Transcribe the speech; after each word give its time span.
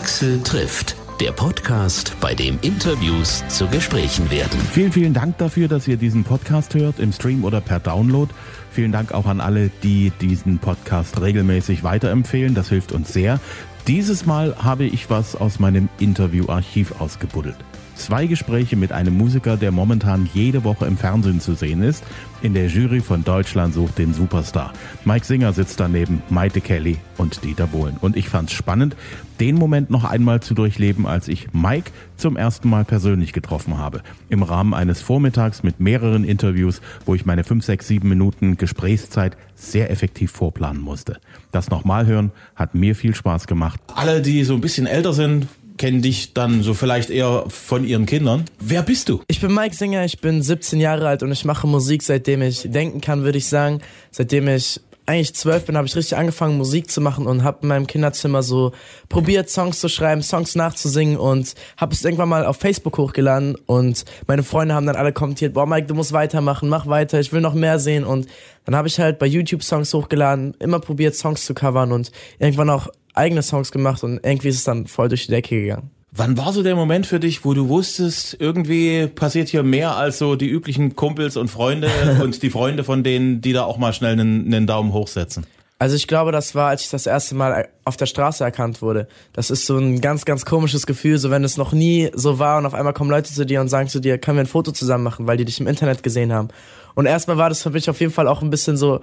Axel 0.00 0.42
trifft, 0.42 0.96
der 1.20 1.30
Podcast, 1.30 2.16
bei 2.22 2.34
dem 2.34 2.58
Interviews 2.62 3.44
zu 3.48 3.66
Gesprächen 3.66 4.30
werden. 4.30 4.58
Vielen, 4.72 4.92
vielen 4.92 5.12
Dank 5.12 5.36
dafür, 5.36 5.68
dass 5.68 5.86
ihr 5.86 5.98
diesen 5.98 6.24
Podcast 6.24 6.74
hört, 6.74 6.98
im 6.98 7.12
Stream 7.12 7.44
oder 7.44 7.60
per 7.60 7.80
Download. 7.80 8.32
Vielen 8.70 8.92
Dank 8.92 9.12
auch 9.12 9.26
an 9.26 9.42
alle, 9.42 9.70
die 9.82 10.10
diesen 10.22 10.58
Podcast 10.58 11.20
regelmäßig 11.20 11.84
weiterempfehlen. 11.84 12.54
Das 12.54 12.70
hilft 12.70 12.92
uns 12.92 13.12
sehr. 13.12 13.40
Dieses 13.88 14.24
Mal 14.24 14.56
habe 14.56 14.84
ich 14.84 15.10
was 15.10 15.36
aus 15.36 15.58
meinem 15.58 15.90
Interviewarchiv 15.98 16.98
ausgebuddelt. 16.98 17.56
Zwei 18.00 18.26
Gespräche 18.26 18.76
mit 18.76 18.92
einem 18.92 19.18
Musiker, 19.18 19.58
der 19.58 19.72
momentan 19.72 20.26
jede 20.32 20.64
Woche 20.64 20.86
im 20.86 20.96
Fernsehen 20.96 21.38
zu 21.38 21.52
sehen 21.54 21.82
ist. 21.82 22.02
In 22.40 22.54
der 22.54 22.68
Jury 22.68 23.00
von 23.00 23.24
Deutschland 23.24 23.74
sucht 23.74 23.98
den 23.98 24.14
Superstar. 24.14 24.72
Mike 25.04 25.26
Singer 25.26 25.52
sitzt 25.52 25.78
daneben, 25.80 26.22
Maite 26.30 26.62
Kelly 26.62 26.96
und 27.18 27.44
Dieter 27.44 27.66
Bohlen. 27.66 27.98
Und 28.00 28.16
ich 28.16 28.30
fand 28.30 28.48
es 28.48 28.56
spannend, 28.56 28.96
den 29.38 29.54
Moment 29.56 29.90
noch 29.90 30.04
einmal 30.04 30.40
zu 30.40 30.54
durchleben, 30.54 31.06
als 31.06 31.28
ich 31.28 31.52
Mike 31.52 31.90
zum 32.16 32.38
ersten 32.38 32.70
Mal 32.70 32.86
persönlich 32.86 33.34
getroffen 33.34 33.76
habe. 33.76 34.00
Im 34.30 34.42
Rahmen 34.42 34.72
eines 34.72 35.02
Vormittags 35.02 35.62
mit 35.62 35.78
mehreren 35.78 36.24
Interviews, 36.24 36.80
wo 37.04 37.14
ich 37.14 37.26
meine 37.26 37.44
5, 37.44 37.62
6, 37.62 37.86
7 37.86 38.08
Minuten 38.08 38.56
Gesprächszeit 38.56 39.36
sehr 39.54 39.90
effektiv 39.90 40.30
vorplanen 40.30 40.80
musste. 40.80 41.20
Das 41.52 41.68
nochmal 41.68 42.06
hören 42.06 42.32
hat 42.56 42.74
mir 42.74 42.94
viel 42.94 43.14
Spaß 43.14 43.46
gemacht. 43.46 43.78
Alle, 43.94 44.22
die 44.22 44.42
so 44.44 44.54
ein 44.54 44.62
bisschen 44.62 44.86
älter 44.86 45.12
sind, 45.12 45.46
kennen 45.80 46.02
dich 46.02 46.34
dann 46.34 46.62
so 46.62 46.74
vielleicht 46.74 47.08
eher 47.08 47.46
von 47.48 47.86
ihren 47.86 48.04
Kindern. 48.04 48.44
Wer 48.60 48.82
bist 48.82 49.08
du? 49.08 49.22
Ich 49.28 49.40
bin 49.40 49.54
Mike 49.54 49.74
Singer, 49.74 50.04
ich 50.04 50.20
bin 50.20 50.42
17 50.42 50.78
Jahre 50.78 51.08
alt 51.08 51.22
und 51.22 51.32
ich 51.32 51.46
mache 51.46 51.66
Musik, 51.66 52.02
seitdem 52.02 52.42
ich 52.42 52.70
denken 52.70 53.00
kann, 53.00 53.24
würde 53.24 53.38
ich 53.38 53.46
sagen. 53.46 53.80
Seitdem 54.10 54.46
ich 54.48 54.78
eigentlich 55.06 55.34
zwölf 55.34 55.64
bin, 55.64 55.78
habe 55.78 55.86
ich 55.86 55.96
richtig 55.96 56.18
angefangen, 56.18 56.58
Musik 56.58 56.90
zu 56.90 57.00
machen 57.00 57.26
und 57.26 57.44
habe 57.44 57.60
in 57.62 57.68
meinem 57.68 57.86
Kinderzimmer 57.86 58.42
so 58.42 58.72
probiert, 59.08 59.48
Songs 59.48 59.80
zu 59.80 59.88
schreiben, 59.88 60.22
Songs 60.22 60.54
nachzusingen 60.54 61.16
und 61.16 61.54
habe 61.78 61.94
es 61.94 62.04
irgendwann 62.04 62.28
mal 62.28 62.44
auf 62.44 62.58
Facebook 62.58 62.98
hochgeladen 62.98 63.56
und 63.64 64.04
meine 64.26 64.42
Freunde 64.42 64.74
haben 64.74 64.84
dann 64.84 64.96
alle 64.96 65.14
kommentiert, 65.14 65.54
boah 65.54 65.66
Mike, 65.66 65.86
du 65.86 65.94
musst 65.94 66.12
weitermachen, 66.12 66.68
mach 66.68 66.88
weiter, 66.88 67.18
ich 67.18 67.32
will 67.32 67.40
noch 67.40 67.54
mehr 67.54 67.78
sehen 67.78 68.04
und 68.04 68.28
dann 68.66 68.76
habe 68.76 68.86
ich 68.86 69.00
halt 69.00 69.18
bei 69.18 69.26
YouTube 69.26 69.64
Songs 69.64 69.94
hochgeladen, 69.94 70.54
immer 70.60 70.78
probiert, 70.78 71.16
Songs 71.16 71.46
zu 71.46 71.54
covern 71.54 71.90
und 71.90 72.12
irgendwann 72.38 72.68
auch 72.68 72.88
eigene 73.14 73.42
Songs 73.42 73.72
gemacht 73.72 74.02
und 74.04 74.20
irgendwie 74.24 74.48
ist 74.48 74.56
es 74.56 74.64
dann 74.64 74.86
voll 74.86 75.08
durch 75.08 75.26
die 75.26 75.32
Decke 75.32 75.60
gegangen. 75.60 75.90
Wann 76.12 76.36
war 76.36 76.52
so 76.52 76.64
der 76.64 76.74
Moment 76.74 77.06
für 77.06 77.20
dich, 77.20 77.44
wo 77.44 77.54
du 77.54 77.68
wusstest, 77.68 78.36
irgendwie 78.40 79.06
passiert 79.06 79.48
hier 79.48 79.62
mehr 79.62 79.96
als 79.96 80.18
so 80.18 80.34
die 80.34 80.48
üblichen 80.48 80.96
Kumpels 80.96 81.36
und 81.36 81.48
Freunde 81.48 81.88
und 82.22 82.42
die 82.42 82.50
Freunde 82.50 82.82
von 82.82 83.04
denen, 83.04 83.40
die 83.40 83.52
da 83.52 83.62
auch 83.62 83.78
mal 83.78 83.92
schnell 83.92 84.12
einen, 84.12 84.46
einen 84.46 84.66
Daumen 84.66 84.92
hochsetzen? 84.92 85.46
Also 85.78 85.96
ich 85.96 86.08
glaube, 86.08 86.30
das 86.30 86.54
war, 86.54 86.68
als 86.68 86.82
ich 86.82 86.90
das 86.90 87.06
erste 87.06 87.34
Mal 87.34 87.68
auf 87.84 87.96
der 87.96 88.06
Straße 88.06 88.44
erkannt 88.44 88.82
wurde. 88.82 89.08
Das 89.32 89.50
ist 89.50 89.64
so 89.64 89.78
ein 89.78 90.02
ganz, 90.02 90.26
ganz 90.26 90.44
komisches 90.44 90.84
Gefühl, 90.84 91.16
so 91.16 91.30
wenn 91.30 91.42
es 91.42 91.56
noch 91.56 91.72
nie 91.72 92.10
so 92.12 92.38
war 92.38 92.58
und 92.58 92.66
auf 92.66 92.74
einmal 92.74 92.92
kommen 92.92 93.08
Leute 93.08 93.32
zu 93.32 93.46
dir 93.46 93.62
und 93.62 93.68
sagen 93.68 93.88
zu 93.88 94.00
dir, 94.00 94.18
können 94.18 94.36
wir 94.36 94.42
ein 94.42 94.46
Foto 94.46 94.72
zusammen 94.72 95.04
machen, 95.04 95.26
weil 95.26 95.38
die 95.38 95.46
dich 95.46 95.58
im 95.58 95.66
Internet 95.66 96.02
gesehen 96.02 96.34
haben. 96.34 96.48
Und 96.96 97.06
erstmal 97.06 97.38
war 97.38 97.48
das 97.48 97.62
für 97.62 97.70
mich 97.70 97.88
auf 97.88 98.00
jeden 98.00 98.12
Fall 98.12 98.28
auch 98.28 98.42
ein 98.42 98.50
bisschen 98.50 98.76
so, 98.76 99.00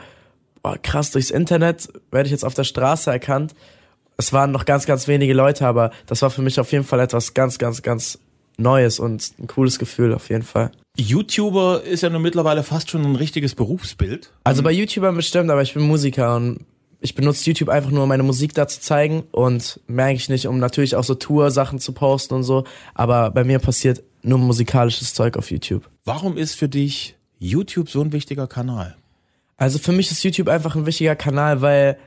oh, 0.64 0.76
krass, 0.84 1.10
durchs 1.10 1.32
Internet 1.32 1.88
werde 2.12 2.28
ich 2.28 2.32
jetzt 2.32 2.46
auf 2.46 2.54
der 2.54 2.66
Straße 2.66 3.10
erkannt 3.10 3.56
es 4.18 4.34
waren 4.34 4.52
noch 4.52 4.66
ganz, 4.66 4.86
ganz 4.86 5.08
wenige 5.08 5.34
Leute, 5.34 5.66
aber 5.66 5.92
das 6.08 6.22
war 6.22 6.30
für 6.30 6.42
mich 6.42 6.60
auf 6.60 6.72
jeden 6.72 6.84
Fall 6.84 7.00
etwas 7.00 7.34
ganz, 7.34 7.58
ganz, 7.58 7.82
ganz 7.82 8.20
Neues 8.58 9.00
und 9.00 9.34
ein 9.40 9.48
cooles 9.48 9.78
Gefühl 9.78 10.14
auf 10.14 10.30
jeden 10.30 10.44
Fall. 10.44 10.72
YouTuber 10.98 11.84
ist 11.84 12.02
ja 12.02 12.10
nun 12.10 12.24
mittlerweile 12.24 12.64
fast 12.64 12.90
schon 12.90 13.04
ein 13.06 13.16
richtiges 13.16 13.54
Berufsbild. 13.54 14.32
Also 14.44 14.64
bei 14.64 14.72
YouTubern 14.72 15.16
bestimmt, 15.16 15.52
aber 15.52 15.62
ich 15.62 15.76
bin 15.76 15.84
Musiker 15.84 16.36
und 16.36 16.66
ich 17.00 17.14
benutze 17.14 17.46
YouTube 17.46 17.70
einfach 17.70 17.92
nur, 17.92 18.04
um 18.04 18.10
meine 18.10 18.24
Musik 18.24 18.56
da 18.56 18.68
zu 18.68 18.82
zeigen 18.82 19.24
und 19.32 19.80
merke 19.86 20.16
ich 20.16 20.30
nicht, 20.30 20.48
um 20.48 20.58
natürlich 20.58 20.96
auch 20.96 21.04
so 21.04 21.14
Tour-Sachen 21.14 21.80
zu 21.80 21.92
posten 21.94 22.34
und 22.34 22.44
so. 22.44 22.64
Aber 22.96 23.30
bei 23.30 23.44
mir 23.44 23.60
passiert 23.60 24.02
nur 24.24 24.40
musikalisches 24.40 25.14
Zeug 25.14 25.38
auf 25.38 25.52
YouTube. 25.52 25.88
Warum 26.06 26.36
ist 26.36 26.56
für 26.56 26.68
dich 26.68 27.16
YouTube 27.38 27.90
so 27.90 28.02
ein 28.02 28.12
wichtiger 28.12 28.48
Kanal? 28.48 28.96
Also 29.58 29.78
für 29.78 29.92
mich 29.92 30.10
ist 30.10 30.24
YouTube 30.24 30.50
einfach 30.50 30.76
ein 30.76 30.88
wichtiger 30.88 31.16
Kanal, 31.16 31.62
weil 31.62 31.98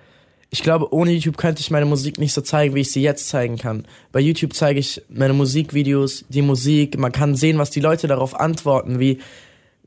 ich 0.50 0.62
glaube, 0.62 0.92
ohne 0.92 1.12
YouTube 1.12 1.36
könnte 1.36 1.60
ich 1.60 1.70
meine 1.70 1.86
Musik 1.86 2.18
nicht 2.18 2.32
so 2.32 2.40
zeigen, 2.40 2.74
wie 2.74 2.80
ich 2.80 2.90
sie 2.90 3.02
jetzt 3.02 3.28
zeigen 3.28 3.56
kann. 3.56 3.86
Bei 4.10 4.18
YouTube 4.18 4.52
zeige 4.52 4.80
ich 4.80 5.00
meine 5.08 5.32
Musikvideos, 5.32 6.24
die 6.28 6.42
Musik. 6.42 6.98
Man 6.98 7.12
kann 7.12 7.36
sehen, 7.36 7.58
was 7.58 7.70
die 7.70 7.80
Leute 7.80 8.08
darauf 8.08 8.38
antworten, 8.38 8.98
wie, 8.98 9.20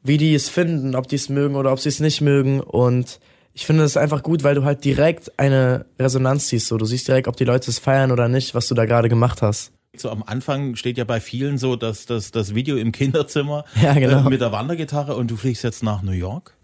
wie 0.03 0.18
die 0.18 0.34
es 0.34 0.47
finden, 0.47 0.96
ob 0.96 1.09
die 1.09 1.18
es 1.18 1.28
mögen 1.28 1.56
oder 1.56 1.73
ob 1.73 1.79
sie 1.81 1.90
es 1.90 2.00
nicht 2.00 2.22
mögen. 2.22 2.62
Und 2.62 3.19
ich 3.53 3.66
finde 3.66 3.84
es 3.84 3.97
einfach 3.97 4.23
gut, 4.23 4.46
weil 4.46 4.56
du 4.56 4.63
halt 4.63 4.85
direkt 4.85 5.38
eine 5.38 5.85
Resonanz 6.00 6.47
siehst. 6.47 6.68
So, 6.68 6.78
du 6.78 6.85
siehst 6.85 7.09
direkt, 7.09 7.28
ob 7.28 7.35
die 7.35 7.46
Leute 7.46 7.69
es 7.69 7.79
feiern 7.79 8.13
oder 8.13 8.29
nicht, 8.29 8.56
was 8.56 8.68
du 8.69 8.73
da 8.73 8.85
gerade 8.85 9.09
gemacht 9.09 9.41
hast. 9.41 9.73
So 9.97 10.09
am 10.09 10.23
Anfang 10.23 10.75
steht 10.75 10.97
ja 10.97 11.03
bei 11.03 11.19
vielen 11.19 11.57
so, 11.57 11.75
dass 11.75 12.06
das, 12.06 12.31
das 12.31 12.56
Video 12.56 12.78
im 12.78 12.94
Kinderzimmer 12.94 13.66
ja, 13.81 13.94
genau. 13.94 14.25
äh, 14.25 14.29
mit 14.29 14.40
der 14.40 14.53
Wandergitarre 14.53 15.16
und 15.16 15.29
du 15.29 15.35
fliegst 15.35 15.63
jetzt 15.63 15.84
nach 15.84 16.02
New 16.02 16.13
York. 16.13 16.56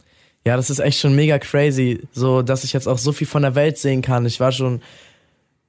Ja, 0.46 0.56
das 0.56 0.70
ist 0.70 0.80
echt 0.80 1.00
schon 1.00 1.16
mega 1.16 1.38
crazy, 1.38 2.02
so 2.12 2.42
dass 2.42 2.64
ich 2.64 2.74
jetzt 2.74 2.88
auch 2.88 2.98
so 2.98 3.12
viel 3.12 3.28
von 3.28 3.42
der 3.42 3.56
Welt 3.56 3.78
sehen 3.78 4.02
kann. 4.02 4.26
Ich 4.26 4.40
war 4.40 4.52
schon 4.52 4.82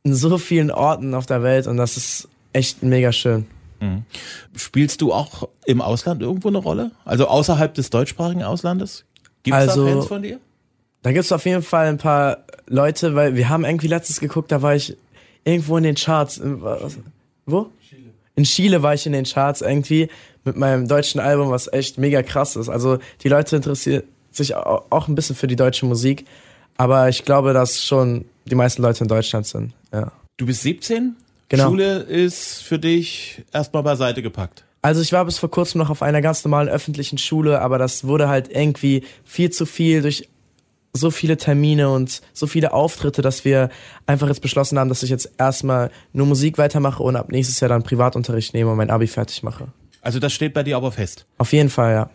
in 0.05 0.15
so 0.15 0.39
vielen 0.39 0.71
Orten 0.71 1.15
auf 1.15 1.27
der 1.27 1.43
Welt 1.43 1.67
und 1.67 1.77
das 1.77 1.97
ist 1.97 2.29
echt 2.53 2.83
mega 2.83 3.13
schön. 3.13 3.47
Mhm. 3.81 4.05
Spielst 4.57 5.01
du 5.01 5.13
auch 5.13 5.49
im 5.67 5.81
Ausland 5.81 6.23
irgendwo 6.23 6.49
eine 6.49 6.59
Rolle? 6.59 6.93
Also 7.05 7.27
außerhalb 7.27 7.75
des 7.75 7.91
deutschsprachigen 7.91 8.43
Auslandes? 8.43 9.05
Gibt 9.43 9.57
es 9.57 9.69
also, 9.69 9.87
da 9.87 9.93
Fans 9.93 10.07
von 10.07 10.23
dir? 10.23 10.39
Da 11.03 11.13
gibt 11.13 11.25
es 11.25 11.33
auf 11.33 11.45
jeden 11.47 11.63
Fall 11.63 11.87
ein 11.87 11.99
paar 11.99 12.45
Leute, 12.67 13.15
weil 13.15 13.35
wir 13.35 13.49
haben 13.49 13.65
irgendwie 13.65 13.89
letztens 13.89 14.21
geguckt, 14.21 14.53
da 14.53 14.63
war 14.63 14.75
ich 14.75 14.97
irgendwo 15.45 15.77
in 15.79 15.83
den 15.83 15.95
Charts. 15.95 16.41
Wo? 17.47 17.71
Chile. 17.89 18.11
In 18.37 18.45
Chile 18.45 18.83
war 18.83 18.95
ich 18.95 19.07
in 19.07 19.13
den 19.13 19.25
Charts 19.25 19.63
irgendwie 19.63 20.09
mit 20.45 20.57
meinem 20.57 20.87
deutschen 20.87 21.21
Album, 21.21 21.51
was 21.51 21.73
echt 21.73 21.99
mega 21.99 22.23
krass 22.23 22.57
ist. 22.57 22.69
Also 22.69 22.99
die 23.23 23.29
Leute 23.29 23.57
interessieren 23.57 24.05
sich 24.31 24.55
auch 24.55 25.09
ein 25.09 25.15
bisschen 25.15 25.37
für 25.37 25.47
die 25.47 25.57
deutsche 25.57 25.87
Musik. 25.87 26.27
Aber 26.77 27.09
ich 27.09 27.25
glaube, 27.25 27.53
dass 27.53 27.85
schon 27.85 28.25
die 28.47 28.55
meisten 28.55 28.83
Leute 28.83 29.05
in 29.05 29.09
Deutschland 29.09 29.47
sind. 29.47 29.73
Ja. 29.93 30.13
Du 30.37 30.47
bist 30.47 30.63
17? 30.63 31.17
Genau. 31.49 31.69
Schule 31.69 31.99
ist 31.99 32.63
für 32.63 32.79
dich 32.79 33.43
erstmal 33.53 33.83
beiseite 33.83 34.23
gepackt. 34.23 34.65
Also 34.83 35.03
ich 35.03 35.13
war 35.13 35.25
bis 35.25 35.39
vor 35.39 35.51
kurzem 35.51 35.79
noch 35.79 35.91
auf 35.91 36.01
einer 36.01 36.23
ganz 36.23 36.43
normalen 36.45 36.69
öffentlichen 36.69 37.19
Schule, 37.19 37.61
aber 37.61 37.77
das 37.77 38.05
wurde 38.05 38.29
halt 38.29 38.49
irgendwie 38.51 39.05
viel 39.25 39.51
zu 39.51 39.67
viel 39.67 40.01
durch 40.01 40.29
so 40.93 41.11
viele 41.11 41.37
Termine 41.37 41.91
und 41.91 42.21
so 42.33 42.47
viele 42.47 42.73
Auftritte, 42.73 43.23
dass 43.23 43.45
wir 43.45 43.69
einfach 44.07 44.29
jetzt 44.29 44.41
beschlossen 44.41 44.79
haben, 44.79 44.89
dass 44.89 45.03
ich 45.03 45.11
jetzt 45.11 45.31
erstmal 45.39 45.91
nur 46.13 46.27
Musik 46.27 46.59
weitermache 46.59 47.03
und 47.03 47.17
ab 47.17 47.31
nächstes 47.31 47.61
Jahr 47.61 47.69
dann 47.69 47.83
Privatunterricht 47.83 48.55
nehme 48.55 48.71
und 48.71 48.77
mein 48.77 48.91
Abi 48.91 49.07
fertig 49.07 49.43
mache. 49.43 49.69
Also 50.01 50.19
das 50.19 50.33
steht 50.33 50.55
bei 50.55 50.63
dir 50.63 50.77
aber 50.77 50.93
fest. 50.93 51.27
Auf 51.39 51.53
jeden 51.53 51.69
Fall, 51.69 51.93
ja. 51.93 52.11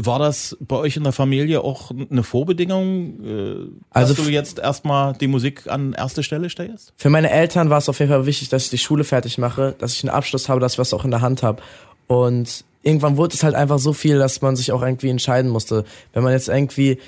War 0.00 0.20
das 0.20 0.56
bei 0.60 0.76
euch 0.76 0.96
in 0.96 1.02
der 1.02 1.12
Familie 1.12 1.62
auch 1.62 1.90
eine 1.90 2.22
Vorbedingung, 2.22 3.24
äh, 3.24 3.54
Also 3.90 4.14
dass 4.14 4.24
du 4.24 4.30
jetzt 4.30 4.60
erstmal 4.60 5.14
die 5.14 5.26
Musik 5.26 5.66
an 5.66 5.92
erste 5.92 6.22
Stelle 6.22 6.48
stellst? 6.50 6.92
Für 6.96 7.10
meine 7.10 7.30
Eltern 7.30 7.68
war 7.68 7.78
es 7.78 7.88
auf 7.88 7.98
jeden 7.98 8.12
Fall 8.12 8.24
wichtig, 8.24 8.48
dass 8.48 8.64
ich 8.64 8.70
die 8.70 8.78
Schule 8.78 9.02
fertig 9.02 9.38
mache, 9.38 9.74
dass 9.78 9.94
ich 9.94 10.04
einen 10.04 10.14
Abschluss 10.14 10.48
habe, 10.48 10.60
dass 10.60 10.74
ich 10.74 10.78
was 10.78 10.94
auch 10.94 11.04
in 11.04 11.10
der 11.10 11.20
Hand 11.20 11.42
habe. 11.42 11.62
Und 12.06 12.64
irgendwann 12.82 13.16
wurde 13.16 13.34
es 13.34 13.42
halt 13.42 13.56
einfach 13.56 13.80
so 13.80 13.92
viel, 13.92 14.18
dass 14.18 14.40
man 14.40 14.54
sich 14.54 14.70
auch 14.70 14.82
irgendwie 14.82 15.08
entscheiden 15.08 15.50
musste. 15.50 15.84
Wenn 16.12 16.22
man 16.22 16.32
jetzt 16.32 16.48
irgendwie 16.48 16.98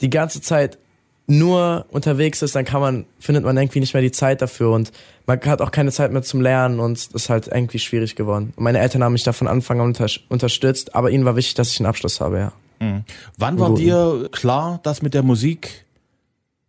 die 0.00 0.10
ganze 0.10 0.40
Zeit 0.40 0.78
nur 1.26 1.86
unterwegs 1.90 2.42
ist, 2.42 2.54
dann 2.54 2.64
kann 2.64 2.80
man, 2.80 3.06
findet 3.18 3.44
man 3.44 3.56
irgendwie 3.56 3.80
nicht 3.80 3.94
mehr 3.94 4.02
die 4.02 4.10
Zeit 4.10 4.42
dafür 4.42 4.72
und 4.72 4.90
man 5.26 5.40
hat 5.40 5.60
auch 5.60 5.70
keine 5.70 5.92
Zeit 5.92 6.12
mehr 6.12 6.22
zum 6.22 6.40
Lernen 6.40 6.80
und 6.80 7.14
das 7.14 7.22
ist 7.22 7.30
halt 7.30 7.46
irgendwie 7.48 7.78
schwierig 7.78 8.16
geworden. 8.16 8.52
Und 8.56 8.64
meine 8.64 8.80
Eltern 8.80 9.04
haben 9.04 9.12
mich 9.12 9.22
da 9.22 9.32
von 9.32 9.46
Anfang 9.46 9.80
an 9.80 9.86
unter 9.86 10.06
unterstützt, 10.28 10.94
aber 10.94 11.10
ihnen 11.10 11.24
war 11.24 11.36
wichtig, 11.36 11.54
dass 11.54 11.70
ich 11.70 11.80
einen 11.80 11.86
Abschluss 11.86 12.20
habe, 12.20 12.38
ja. 12.38 12.52
Mhm. 12.80 13.04
Wann 13.38 13.60
war 13.60 13.74
dir 13.74 14.28
klar, 14.32 14.80
dass 14.82 15.02
mit 15.02 15.14
der 15.14 15.22
Musik, 15.22 15.86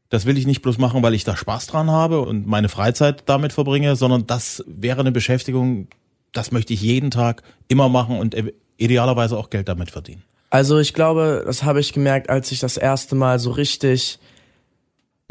das 0.10 0.26
will 0.26 0.38
ich 0.38 0.46
nicht 0.46 0.62
bloß 0.62 0.78
machen, 0.78 1.02
weil 1.02 1.16
ich 1.16 1.24
da 1.24 1.36
Spaß 1.36 1.68
dran 1.68 1.90
habe 1.90 2.22
und 2.22 2.46
meine 2.46 2.70
Freizeit 2.70 3.24
damit 3.26 3.54
verbringe, 3.54 3.96
sondern 3.96 4.28
das 4.28 4.64
wäre 4.68 5.00
eine 5.00 5.12
Beschäftigung, 5.12 5.88
das 6.32 6.52
möchte 6.52 6.74
ich 6.74 6.82
jeden 6.82 7.10
Tag 7.10 7.42
immer 7.68 7.90
machen 7.90 8.20
und 8.20 8.36
idealerweise 8.78 9.38
auch 9.38 9.50
Geld 9.50 9.68
damit 9.68 9.90
verdienen? 9.90 10.24
Also 10.52 10.78
ich 10.78 10.94
glaube, 10.94 11.42
das 11.48 11.64
habe 11.64 11.80
ich 11.80 11.94
gemerkt, 11.94 12.30
als 12.30 12.52
ich 12.52 12.60
das 12.60 12.78
erste 12.78 13.16
Mal 13.16 13.40
so 13.40 13.50
richtig 13.50 14.20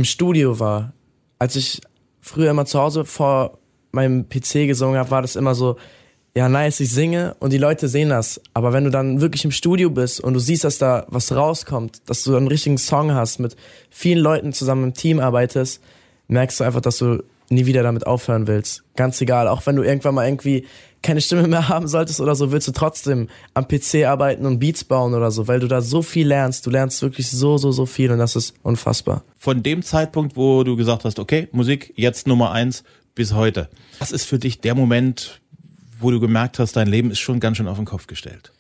im 0.03 0.05
Studio 0.05 0.59
war. 0.59 0.93
Als 1.39 1.55
ich 1.55 1.81
früher 2.21 2.51
immer 2.51 2.67
zu 2.67 2.81
Hause 2.81 3.05
vor 3.05 3.59
meinem 3.93 4.29
PC 4.29 4.67
gesungen 4.67 4.99
habe, 4.99 5.13
war 5.13 5.23
das 5.23 5.37
immer 5.37 5.55
so, 5.55 5.77
ja 6.35 6.49
nice, 6.49 6.81
ich 6.81 6.91
singe 6.91 7.37
und 7.39 7.53
die 7.53 7.59
Leute 7.59 7.87
sehen 7.87 8.09
das. 8.09 8.41
Aber 8.53 8.73
wenn 8.73 8.83
du 8.83 8.91
dann 8.91 9.21
wirklich 9.21 9.45
im 9.45 9.53
Studio 9.53 9.91
bist 9.91 10.19
und 10.19 10.35
du 10.35 10.41
siehst, 10.41 10.65
dass 10.65 10.79
da 10.79 11.07
was 11.07 11.31
rauskommt, 11.31 12.03
dass 12.07 12.25
du 12.25 12.35
einen 12.35 12.49
richtigen 12.49 12.79
Song 12.79 13.15
hast, 13.15 13.39
mit 13.39 13.55
vielen 13.91 14.19
Leuten 14.19 14.53
zusammen 14.53 14.83
im 14.83 14.95
Team 14.95 15.21
arbeitest, 15.21 15.81
merkst 16.27 16.59
du 16.59 16.65
einfach, 16.65 16.81
dass 16.81 16.99
du 16.99 17.23
nie 17.49 17.67
wieder 17.67 17.85
damit 17.85 18.05
aufhören 18.05 18.49
willst. 18.49 18.83
Ganz 18.97 19.21
egal, 19.21 19.47
auch 19.47 19.65
wenn 19.67 19.77
du 19.77 19.85
irgendwann 19.85 20.17
mal 20.17 20.27
irgendwie 20.27 20.67
keine 21.03 21.21
Stimme 21.21 21.49
mehr 21.49 21.69
haben 21.69 21.89
solltest 21.89 22.21
oder 22.21 22.35
so, 22.35 22.53
willst 22.53 22.69
du 22.69 22.73
trotzdem 22.73 23.29
am 23.55 23.67
PC 23.67 24.05
arbeiten 24.07 24.47
und 24.47 24.59
Beats 24.59 24.85
bauen 24.85 25.15
oder 25.15 25.31
so, 25.31 25.49
weil 25.49 25.61
du 25.61 25.69
da 25.69 25.81
so 25.81 26.03
viel 26.03 26.29
lernst. 26.29 26.65
Du 26.67 26.71
lernst 26.71 27.03
wirklich 27.03 27.31
so, 27.31 27.59
so, 27.59 27.73
so 27.73 27.87
viel 27.87 28.11
und 28.11 28.19
das 28.19 28.37
ist 28.37 28.55
unfassbar. 28.63 29.25
Von 29.39 29.63
dem 29.63 29.83
Zeitpunkt, 29.83 30.37
wo 30.37 30.65
du 30.65 30.77
gesagt 30.77 31.05
hast, 31.05 31.19
okay, 31.19 31.49
Musik 31.53 31.93
jetzt 31.97 32.27
Nummer 32.27 32.53
eins, 32.53 32.85
bis 33.15 33.35
heute. 33.35 33.69
Was 33.99 34.13
ist 34.13 34.25
für 34.25 34.39
dich 34.39 34.61
der 34.61 34.75
Moment, 34.75 35.41
wo 35.99 36.11
du 36.11 36.21
gemerkt 36.21 36.59
hast, 36.59 36.77
dein 36.77 36.89
Leben 36.89 37.11
ist 37.11 37.21
schon 37.21 37.41
ganz 37.41 37.57
schön 37.57 37.69
auf 37.69 37.77
den 37.77 37.87
Kopf 37.87 38.07
gestellt? 38.07 38.53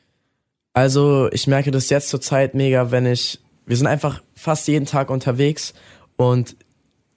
Also 0.74 1.28
ich 1.32 1.46
merke 1.46 1.70
das 1.70 1.90
jetzt 1.90 2.08
zur 2.08 2.20
Zeit 2.20 2.54
mega, 2.54 2.90
wenn 2.90 3.06
ich, 3.06 3.40
wir 3.66 3.76
sind 3.76 3.86
einfach 3.86 4.22
fast 4.34 4.66
jeden 4.68 4.86
Tag 4.86 5.10
unterwegs 5.10 5.74
und 6.16 6.56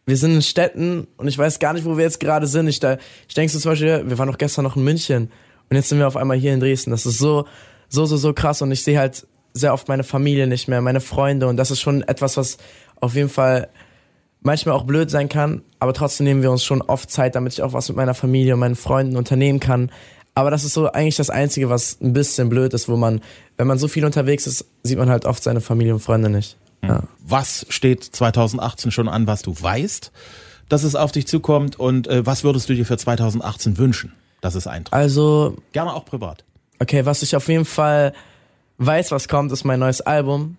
wir 0.05 0.17
sind 0.17 0.35
in 0.35 0.41
Städten 0.41 1.07
und 1.17 1.27
ich 1.27 1.37
weiß 1.37 1.59
gar 1.59 1.73
nicht, 1.73 1.85
wo 1.85 1.97
wir 1.97 2.03
jetzt 2.03 2.19
gerade 2.19 2.47
sind. 2.47 2.67
Ich, 2.67 2.79
da, 2.79 2.97
ich 3.27 3.33
denke 3.33 3.51
so 3.51 3.59
zum 3.59 3.71
Beispiel, 3.71 4.03
wir 4.07 4.17
waren 4.17 4.27
doch 4.27 4.37
gestern 4.37 4.63
noch 4.63 4.75
in 4.75 4.83
München 4.83 5.31
und 5.69 5.75
jetzt 5.75 5.89
sind 5.89 5.99
wir 5.99 6.07
auf 6.07 6.17
einmal 6.17 6.37
hier 6.37 6.53
in 6.53 6.59
Dresden. 6.59 6.91
Das 6.91 7.05
ist 7.05 7.17
so, 7.17 7.45
so, 7.89 8.05
so, 8.05 8.17
so 8.17 8.33
krass 8.33 8.61
und 8.61 8.71
ich 8.71 8.83
sehe 8.83 8.99
halt 8.99 9.25
sehr 9.53 9.73
oft 9.73 9.87
meine 9.87 10.03
Familie 10.03 10.47
nicht 10.47 10.67
mehr, 10.67 10.81
meine 10.81 11.01
Freunde 11.01 11.47
und 11.47 11.57
das 11.57 11.71
ist 11.71 11.81
schon 11.81 12.03
etwas, 12.03 12.37
was 12.37 12.57
auf 12.99 13.15
jeden 13.15 13.29
Fall 13.29 13.69
manchmal 14.41 14.75
auch 14.75 14.83
blöd 14.83 15.09
sein 15.09 15.27
kann, 15.27 15.63
aber 15.79 15.93
trotzdem 15.93 16.25
nehmen 16.25 16.43
wir 16.43 16.51
uns 16.51 16.63
schon 16.63 16.81
oft 16.83 17.09
Zeit, 17.09 17.35
damit 17.35 17.53
ich 17.53 17.63
auch 17.63 17.73
was 17.73 17.89
mit 17.89 17.97
meiner 17.97 18.13
Familie 18.13 18.53
und 18.53 18.59
meinen 18.59 18.75
Freunden 18.75 19.17
unternehmen 19.17 19.59
kann. 19.59 19.91
Aber 20.35 20.51
das 20.51 20.63
ist 20.65 20.73
so 20.73 20.91
eigentlich 20.91 21.15
das 21.15 21.29
Einzige, 21.29 21.69
was 21.69 21.99
ein 22.01 22.13
bisschen 22.13 22.49
blöd 22.49 22.73
ist, 22.73 22.87
wo 22.87 22.95
man, 22.95 23.21
wenn 23.57 23.65
man 23.65 23.79
so 23.79 23.87
viel 23.87 24.05
unterwegs 24.05 24.45
ist, 24.45 24.65
sieht 24.83 24.99
man 24.99 25.09
halt 25.09 25.25
oft 25.25 25.41
seine 25.41 25.61
Familie 25.61 25.93
und 25.93 26.01
Freunde 26.01 26.29
nicht. 26.29 26.57
Ja. 26.87 27.03
Was 27.19 27.65
steht 27.69 28.03
2018 28.03 28.91
schon 28.91 29.07
an, 29.07 29.27
was 29.27 29.41
du 29.41 29.55
weißt, 29.59 30.11
dass 30.69 30.83
es 30.83 30.95
auf 30.95 31.11
dich 31.11 31.27
zukommt 31.27 31.77
und 31.77 32.07
äh, 32.07 32.25
was 32.25 32.43
würdest 32.43 32.69
du 32.69 32.73
dir 32.73 32.85
für 32.85 32.97
2018 32.97 33.77
wünschen, 33.77 34.13
dass 34.41 34.55
es 34.55 34.67
eintritt? 34.67 34.93
Also 34.93 35.57
gerne 35.73 35.93
auch 35.93 36.05
privat. 36.05 36.43
Okay, 36.79 37.05
was 37.05 37.21
ich 37.21 37.35
auf 37.35 37.47
jeden 37.47 37.65
Fall 37.65 38.13
weiß, 38.77 39.11
was 39.11 39.27
kommt, 39.27 39.51
ist 39.51 39.63
mein 39.63 39.79
neues 39.79 40.01
Album. 40.01 40.57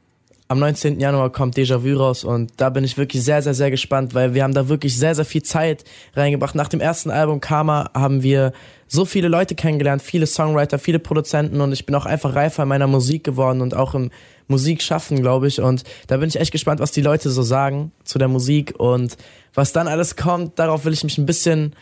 Am 0.49 0.61
19. 0.61 1.01
Januar 1.01 1.31
kommt 1.31 1.57
Déjà-vu 1.57 1.99
raus 1.99 2.23
und 2.23 2.53
da 2.59 2.71
bin 2.71 2.85
ich 2.85 2.97
wirklich 2.97 3.25
sehr, 3.25 3.43
sehr, 3.43 3.55
sehr 3.55 3.71
gespannt, 3.71 4.15
weil 4.15 4.33
wir 4.33 4.45
haben 4.45 4.55
da 4.55 4.69
wirklich 4.69 4.97
sehr, 4.97 5.15
sehr 5.17 5.25
viel 5.25 5.43
Zeit 5.43 5.83
reingebracht. 6.15 6.55
Nach 6.55 6.69
dem 6.69 6.81
ersten 6.81 7.11
Album 7.11 7.41
Karma 7.41 7.91
haben 7.95 8.23
wir 8.23 8.53
so 8.89 9.05
viele 9.05 9.29
Leute 9.29 9.55
kennengelernt, 9.55 10.03
viele 10.03 10.27
Songwriter, 10.27 10.79
viele 10.79 10.99
Produzenten 10.99 11.61
und 11.61 11.73
ich 11.73 11.87
bin 11.87 11.95
auch 11.95 12.07
einfach 12.07 12.35
reifer 12.35 12.63
in 12.63 12.69
meiner 12.69 12.87
Musik 12.87 13.25
geworden 13.25 13.61
und 13.61 13.75
auch 13.75 13.95
im 13.95 14.11
Musik 14.49 14.83
schaffen, 14.83 15.21
glaube 15.21 15.49
ich. 15.49 15.61
Und 15.61 15.83
da 16.07 16.19
bin 16.19 16.29
ich 16.29 16.39
echt 16.39 16.53
gespannt, 16.53 16.81
was 16.81 16.93
die 16.93 17.03
Leute 17.03 17.31
so 17.31 17.43
sagen 17.43 17.93
zu 18.05 18.19
der 18.19 18.29
Musik 18.29 18.75
und 18.79 19.17
was 19.55 19.73
dann 19.73 19.89
alles 19.89 20.17
kommt. 20.17 20.59
Darauf 20.59 20.85
will 20.85 20.93
ich 20.93 21.03
mich 21.03 21.19
ein 21.19 21.27
bisschen, 21.27 21.75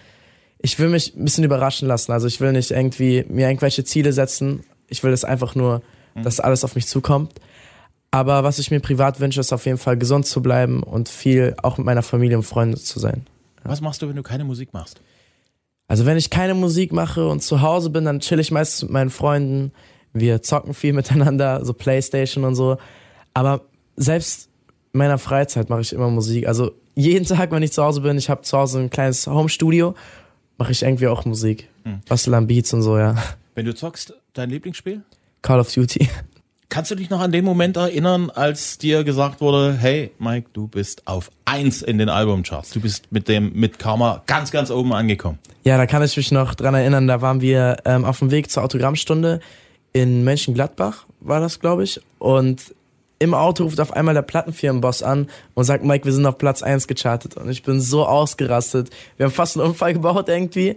ich 0.59 0.79
will 0.79 0.89
mich 0.89 1.15
ein 1.15 1.25
bisschen 1.25 1.45
überraschen 1.45 1.89
lassen. 1.89 2.13
Also 2.13 2.27
ich 2.27 2.41
will 2.41 2.53
nicht 2.53 2.71
irgendwie 2.71 3.25
mir 3.29 3.49
irgendwelche 3.49 3.85
Ziele 3.85 4.13
setzen. 4.13 4.65
Ich 4.89 5.03
will 5.03 5.13
es 5.13 5.25
einfach 5.25 5.55
nur, 5.55 5.83
dass 6.23 6.41
alles 6.41 6.65
auf 6.65 6.75
mich 6.75 6.87
zukommt. 6.87 7.33
Aber 8.11 8.45
was 8.45 8.59
ich 8.61 8.71
mir 8.71 8.81
privat 8.81 9.19
wünsche, 9.19 9.41
ist 9.41 9.53
auf 9.53 9.67
jeden 9.67 9.79
Fall 9.79 9.99
gesund 9.99 10.25
zu 10.25 10.41
bleiben 10.41 10.83
und 10.85 11.09
viel 11.09 11.55
auch 11.63 11.79
mit 11.79 11.85
meiner 11.85 12.03
Familie 12.03 12.37
und 12.37 12.45
Freunden 12.45 12.77
zu 12.77 13.01
sein. 13.01 13.27
Was 13.65 13.81
machst 13.81 14.03
du, 14.03 14.09
wenn 14.09 14.15
du 14.15 14.23
keine 14.23 14.45
Musik 14.45 14.73
machst? 14.73 15.01
Also 15.87 16.07
wenn 16.07 16.17
ich 16.17 16.31
keine 16.31 16.55
Musik 16.55 16.93
mache 16.93 17.29
und 17.29 17.43
zu 17.43 17.61
Hause 17.61 17.91
bin, 17.91 18.05
dann 18.05 18.21
chill 18.21 18.41
ich 18.41 18.51
meistens 18.51 18.83
mit 18.83 18.93
meinen 18.93 19.11
Freunden. 19.11 19.73
Wir 20.13 20.43
zocken 20.43 20.75
viel 20.75 20.93
miteinander, 20.95 21.65
so 21.65 21.73
Playstation 21.73 22.45
und 22.45 22.55
so. 22.55 22.79
Aber 23.35 23.63
selbst 23.97 24.49
in 24.93 24.99
meiner 24.99 25.19
Freizeit 25.19 25.69
mache 25.69 25.81
ich 25.81 25.93
immer 25.93 26.09
Musik. 26.09 26.47
Also 26.47 26.73
jeden 26.95 27.27
Tag, 27.27 27.51
wenn 27.51 27.63
ich 27.63 27.73
zu 27.73 27.83
Hause 27.83 28.01
bin, 28.01 28.17
ich 28.17 28.31
habe 28.31 28.43
zu 28.43 28.57
Hause 28.57 28.81
ein 28.81 28.91
kleines 28.91 29.27
Home-Studio, 29.27 29.95
mache 30.59 30.73
ich 30.73 30.83
irgendwie 30.83 31.09
auch 31.09 31.25
Musik. 31.25 31.69
Hm. 31.83 32.01
Bastel 32.09 32.35
an 32.35 32.47
Beats 32.47 32.73
und 32.73 32.83
so, 32.83 32.97
ja. 32.97 33.17
Wenn 33.55 33.67
du 33.67 33.75
zockst, 33.75 34.15
dein 34.33 34.51
Lieblingsspiel? 34.51 35.03
Call 35.43 35.61
of 35.61 35.73
Duty. 35.73 36.09
Kannst 36.69 36.91
du 36.91 36.95
dich 36.95 37.11
noch 37.11 37.21
an 37.21 37.31
den 37.31 37.45
Moment 37.45 37.77
erinnern, 37.77 38.31
als 38.31 38.79
dir 38.79 39.05
gesagt 39.05 39.41
wurde, 39.41 39.77
hey 39.79 40.11
Mike, 40.19 40.49
du 40.53 40.67
bist 40.67 41.07
auf 41.07 41.31
eins 41.45 41.83
in 41.83 41.99
den 41.99 42.09
Albumcharts. 42.09 42.71
Du 42.71 42.81
bist 42.81 43.13
mit 43.13 43.29
dem 43.29 43.53
mit 43.53 43.79
Karma 43.79 44.23
ganz, 44.27 44.51
ganz 44.51 44.71
oben 44.71 44.93
angekommen. 44.93 45.39
Ja, 45.63 45.77
da 45.77 45.87
kann 45.87 46.03
ich 46.03 46.17
mich 46.17 46.33
noch 46.33 46.55
dran 46.55 46.75
erinnern. 46.75 47.07
Da 47.07 47.21
waren 47.21 47.41
wir 47.41 47.77
ähm, 47.85 48.05
auf 48.05 48.19
dem 48.19 48.31
Weg 48.31 48.51
zur 48.51 48.65
Autogrammstunde 48.65 49.41
in 49.93 50.25
Mönchengladbach, 50.25 51.07
war 51.21 51.41
das, 51.41 51.61
glaube 51.61 51.85
ich. 51.85 52.01
Und 52.19 52.75
im 53.21 53.35
Auto 53.35 53.65
ruft 53.65 53.81
auf 53.81 53.93
einmal 53.93 54.15
der 54.15 54.23
Plattenfirmenboss 54.23 55.03
an 55.03 55.29
und 55.55 55.65
sagt, 55.65 55.85
Mike, 55.85 56.05
wir 56.05 56.13
sind 56.13 56.27
auf 56.27 56.39
Platz 56.39 56.63
eins 56.63 56.89
gechartet. 56.89 57.37
Und 57.37 57.49
ich 57.49 57.63
bin 57.63 57.81
so 57.81 58.05
ausgerastet. 58.05 58.91
Wir 59.17 59.27
haben 59.27 59.33
fast 59.33 59.57
einen 59.57 59.67
Unfall 59.69 59.95
gebaut 59.95 60.29
irgendwie. 60.29 60.77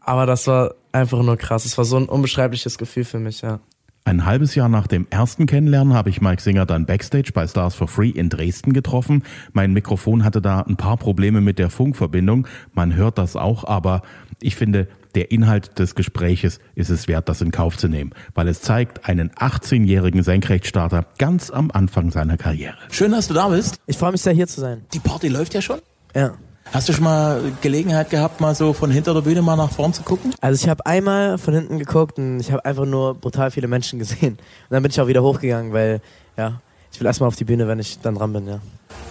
Aber 0.00 0.26
das 0.26 0.46
war 0.46 0.74
einfach 0.90 1.22
nur 1.22 1.36
krass. 1.36 1.64
Es 1.64 1.78
war 1.78 1.84
so 1.84 1.96
ein 1.96 2.08
unbeschreibliches 2.08 2.78
Gefühl 2.78 3.04
für 3.04 3.18
mich, 3.18 3.42
ja. 3.42 3.60
Ein 4.08 4.24
halbes 4.24 4.54
Jahr 4.54 4.70
nach 4.70 4.86
dem 4.86 5.06
ersten 5.10 5.44
Kennenlernen 5.44 5.92
habe 5.92 6.08
ich 6.08 6.22
Mike 6.22 6.40
Singer 6.40 6.64
dann 6.64 6.86
backstage 6.86 7.30
bei 7.34 7.46
Stars 7.46 7.74
for 7.74 7.88
Free 7.88 8.08
in 8.08 8.30
Dresden 8.30 8.72
getroffen. 8.72 9.22
Mein 9.52 9.74
Mikrofon 9.74 10.24
hatte 10.24 10.40
da 10.40 10.60
ein 10.60 10.78
paar 10.78 10.96
Probleme 10.96 11.42
mit 11.42 11.58
der 11.58 11.68
Funkverbindung. 11.68 12.46
Man 12.72 12.94
hört 12.94 13.18
das 13.18 13.36
auch, 13.36 13.64
aber 13.64 14.00
ich 14.40 14.56
finde, 14.56 14.88
der 15.14 15.30
Inhalt 15.30 15.78
des 15.78 15.94
Gespräches 15.94 16.58
ist 16.74 16.88
es 16.88 17.06
wert, 17.06 17.28
das 17.28 17.42
in 17.42 17.50
Kauf 17.50 17.76
zu 17.76 17.88
nehmen, 17.88 18.12
weil 18.32 18.48
es 18.48 18.62
zeigt 18.62 19.06
einen 19.06 19.28
18-jährigen 19.28 20.22
Senkrechtstarter 20.22 21.04
ganz 21.18 21.50
am 21.50 21.70
Anfang 21.70 22.10
seiner 22.10 22.38
Karriere. 22.38 22.78
Schön, 22.90 23.12
dass 23.12 23.28
du 23.28 23.34
da 23.34 23.48
bist. 23.48 23.78
Ich 23.86 23.98
freue 23.98 24.12
mich 24.12 24.22
sehr, 24.22 24.32
hier 24.32 24.46
zu 24.46 24.62
sein. 24.62 24.86
Die 24.94 25.00
Party 25.00 25.28
läuft 25.28 25.52
ja 25.52 25.60
schon? 25.60 25.80
Ja. 26.14 26.32
Hast 26.72 26.88
du 26.88 26.92
schon 26.92 27.04
mal 27.04 27.52
Gelegenheit 27.62 28.10
gehabt, 28.10 28.40
mal 28.40 28.54
so 28.54 28.72
von 28.72 28.90
hinter 28.90 29.14
der 29.14 29.22
Bühne 29.22 29.40
mal 29.42 29.56
nach 29.56 29.70
vorn 29.70 29.94
zu 29.94 30.02
gucken? 30.02 30.34
Also 30.40 30.62
ich 30.62 30.68
habe 30.68 30.84
einmal 30.84 31.38
von 31.38 31.54
hinten 31.54 31.78
geguckt 31.78 32.18
und 32.18 32.40
ich 32.40 32.52
habe 32.52 32.64
einfach 32.64 32.84
nur 32.84 33.14
brutal 33.14 33.50
viele 33.50 33.68
Menschen 33.68 33.98
gesehen. 33.98 34.34
Und 34.34 34.70
dann 34.70 34.82
bin 34.82 34.90
ich 34.90 35.00
auch 35.00 35.06
wieder 35.06 35.22
hochgegangen, 35.22 35.72
weil 35.72 36.00
ja, 36.36 36.60
ich 36.92 37.00
will 37.00 37.06
erstmal 37.06 37.28
auf 37.28 37.36
die 37.36 37.44
Bühne, 37.44 37.66
wenn 37.68 37.78
ich 37.78 38.00
dann 38.00 38.14
dran 38.14 38.32
bin, 38.32 38.46
ja. 38.46 38.60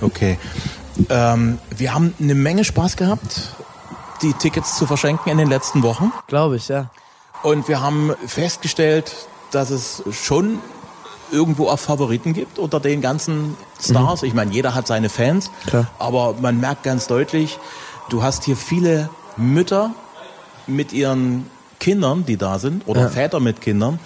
Okay. 0.01 0.37
Ähm, 1.09 1.57
wir 1.75 1.93
haben 1.93 2.13
eine 2.19 2.35
Menge 2.35 2.63
Spaß 2.63 2.95
gehabt, 2.95 3.55
die 4.21 4.33
Tickets 4.33 4.77
zu 4.77 4.85
verschenken 4.85 5.31
in 5.31 5.37
den 5.37 5.49
letzten 5.49 5.83
Wochen. 5.83 6.11
Glaube 6.27 6.57
ich, 6.57 6.67
ja. 6.67 6.91
Und 7.43 7.67
wir 7.67 7.81
haben 7.81 8.13
festgestellt, 8.25 9.13
dass 9.51 9.69
es 9.69 10.03
schon 10.11 10.59
irgendwo 11.31 11.67
auch 11.67 11.79
Favoriten 11.79 12.33
gibt 12.33 12.59
unter 12.59 12.79
den 12.79 13.01
ganzen 13.01 13.55
Stars. 13.81 14.21
Mhm. 14.21 14.27
Ich 14.27 14.33
meine, 14.33 14.51
jeder 14.51 14.75
hat 14.75 14.87
seine 14.87 15.09
Fans, 15.09 15.51
Klar. 15.65 15.87
aber 15.99 16.35
man 16.39 16.59
merkt 16.59 16.83
ganz 16.83 17.07
deutlich, 17.07 17.59
du 18.09 18.23
hast 18.23 18.43
hier 18.43 18.55
viele 18.55 19.09
Mütter 19.35 19.91
mit 20.67 20.93
ihren 20.93 21.49
Kindern, 21.79 22.25
die 22.25 22.37
da 22.37 22.59
sind, 22.59 22.87
oder 22.87 23.01
ja. 23.01 23.09
Väter 23.09 23.39
mit 23.39 23.61
Kindern. 23.61 23.99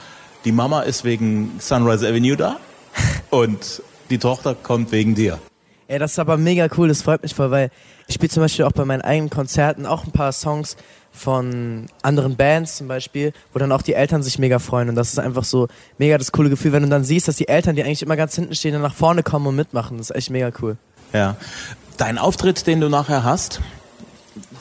Die 0.45 0.51
Mama 0.51 0.81
ist 0.81 1.03
wegen 1.03 1.56
Sunrise 1.59 2.07
Avenue 2.07 2.35
da 2.35 2.57
und 3.29 3.81
die 4.09 4.17
Tochter 4.17 4.56
kommt 4.56 4.91
wegen 4.91 5.15
dir. 5.15 5.39
Ja, 5.88 6.00
das 6.00 6.13
ist 6.13 6.19
aber 6.19 6.38
mega 6.38 6.67
cool, 6.77 6.88
das 6.88 7.01
freut 7.01 7.21
mich 7.21 7.35
voll, 7.35 7.51
weil 7.51 7.69
ich 8.07 8.15
spiele 8.15 8.29
zum 8.29 8.44
Beispiel 8.44 8.65
auch 8.65 8.71
bei 8.71 8.85
meinen 8.85 9.01
eigenen 9.01 9.29
Konzerten 9.29 9.85
auch 9.85 10.06
ein 10.06 10.12
paar 10.12 10.31
Songs 10.31 10.77
von 11.12 11.88
anderen 12.01 12.36
Bands 12.36 12.77
zum 12.77 12.88
Beispiel, 12.88 13.34
wo 13.53 13.60
dann 13.60 13.72
auch 13.72 13.82
die 13.82 13.94
Eltern 13.94 14.24
sich 14.24 14.39
mega 14.39 14.60
freuen. 14.60 14.89
Und 14.89 14.96
das 14.96 15.12
ist 15.12 15.20
einfach 15.20 15.44
so 15.44 15.68
mega 15.98 16.18
das 16.18 16.32
coole 16.32 16.50
Gefühl, 16.50 16.72
wenn 16.72 16.84
du 16.84 16.89
dann 16.89 17.03
siehst, 17.03 17.27
dass 17.27 17.36
die 17.36 17.48
Eltern, 17.48 17.75
die 17.75 17.84
eigentlich 17.84 18.01
immer 18.01 18.15
ganz 18.15 18.36
hinten 18.36 18.56
stehen, 18.56 18.74
dann 18.74 18.82
nach 18.82 18.96
vorne 18.96 19.24
kommen 19.24 19.48
und 19.48 19.56
mitmachen. 19.56 19.98
Das 19.98 20.10
ist 20.10 20.15
echt 20.15 20.30
mega 20.30 20.51
cool. 20.62 20.77
Ja. 21.13 21.36
Dein 21.98 22.18
Auftritt, 22.18 22.65
den 22.65 22.80
du 22.80 22.89
nachher 22.89 23.24
hast, 23.24 23.62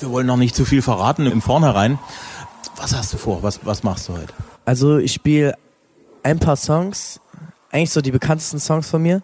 wir 0.00 0.10
wollen 0.10 0.26
noch 0.26 0.36
nicht 0.36 0.54
zu 0.54 0.64
viel 0.64 0.82
verraten 0.82 1.26
im 1.26 1.40
Vornherein. 1.40 1.98
Was 2.76 2.94
hast 2.94 3.12
du 3.12 3.18
vor? 3.18 3.42
Was, 3.42 3.60
was 3.64 3.82
machst 3.82 4.08
du 4.08 4.14
heute? 4.14 4.32
Also 4.64 4.98
ich 4.98 5.12
spiele 5.12 5.54
ein 6.22 6.38
paar 6.38 6.56
Songs, 6.56 7.20
eigentlich 7.70 7.90
so 7.90 8.00
die 8.00 8.10
bekanntesten 8.10 8.58
Songs 8.58 8.88
von 8.88 9.02
mir, 9.02 9.22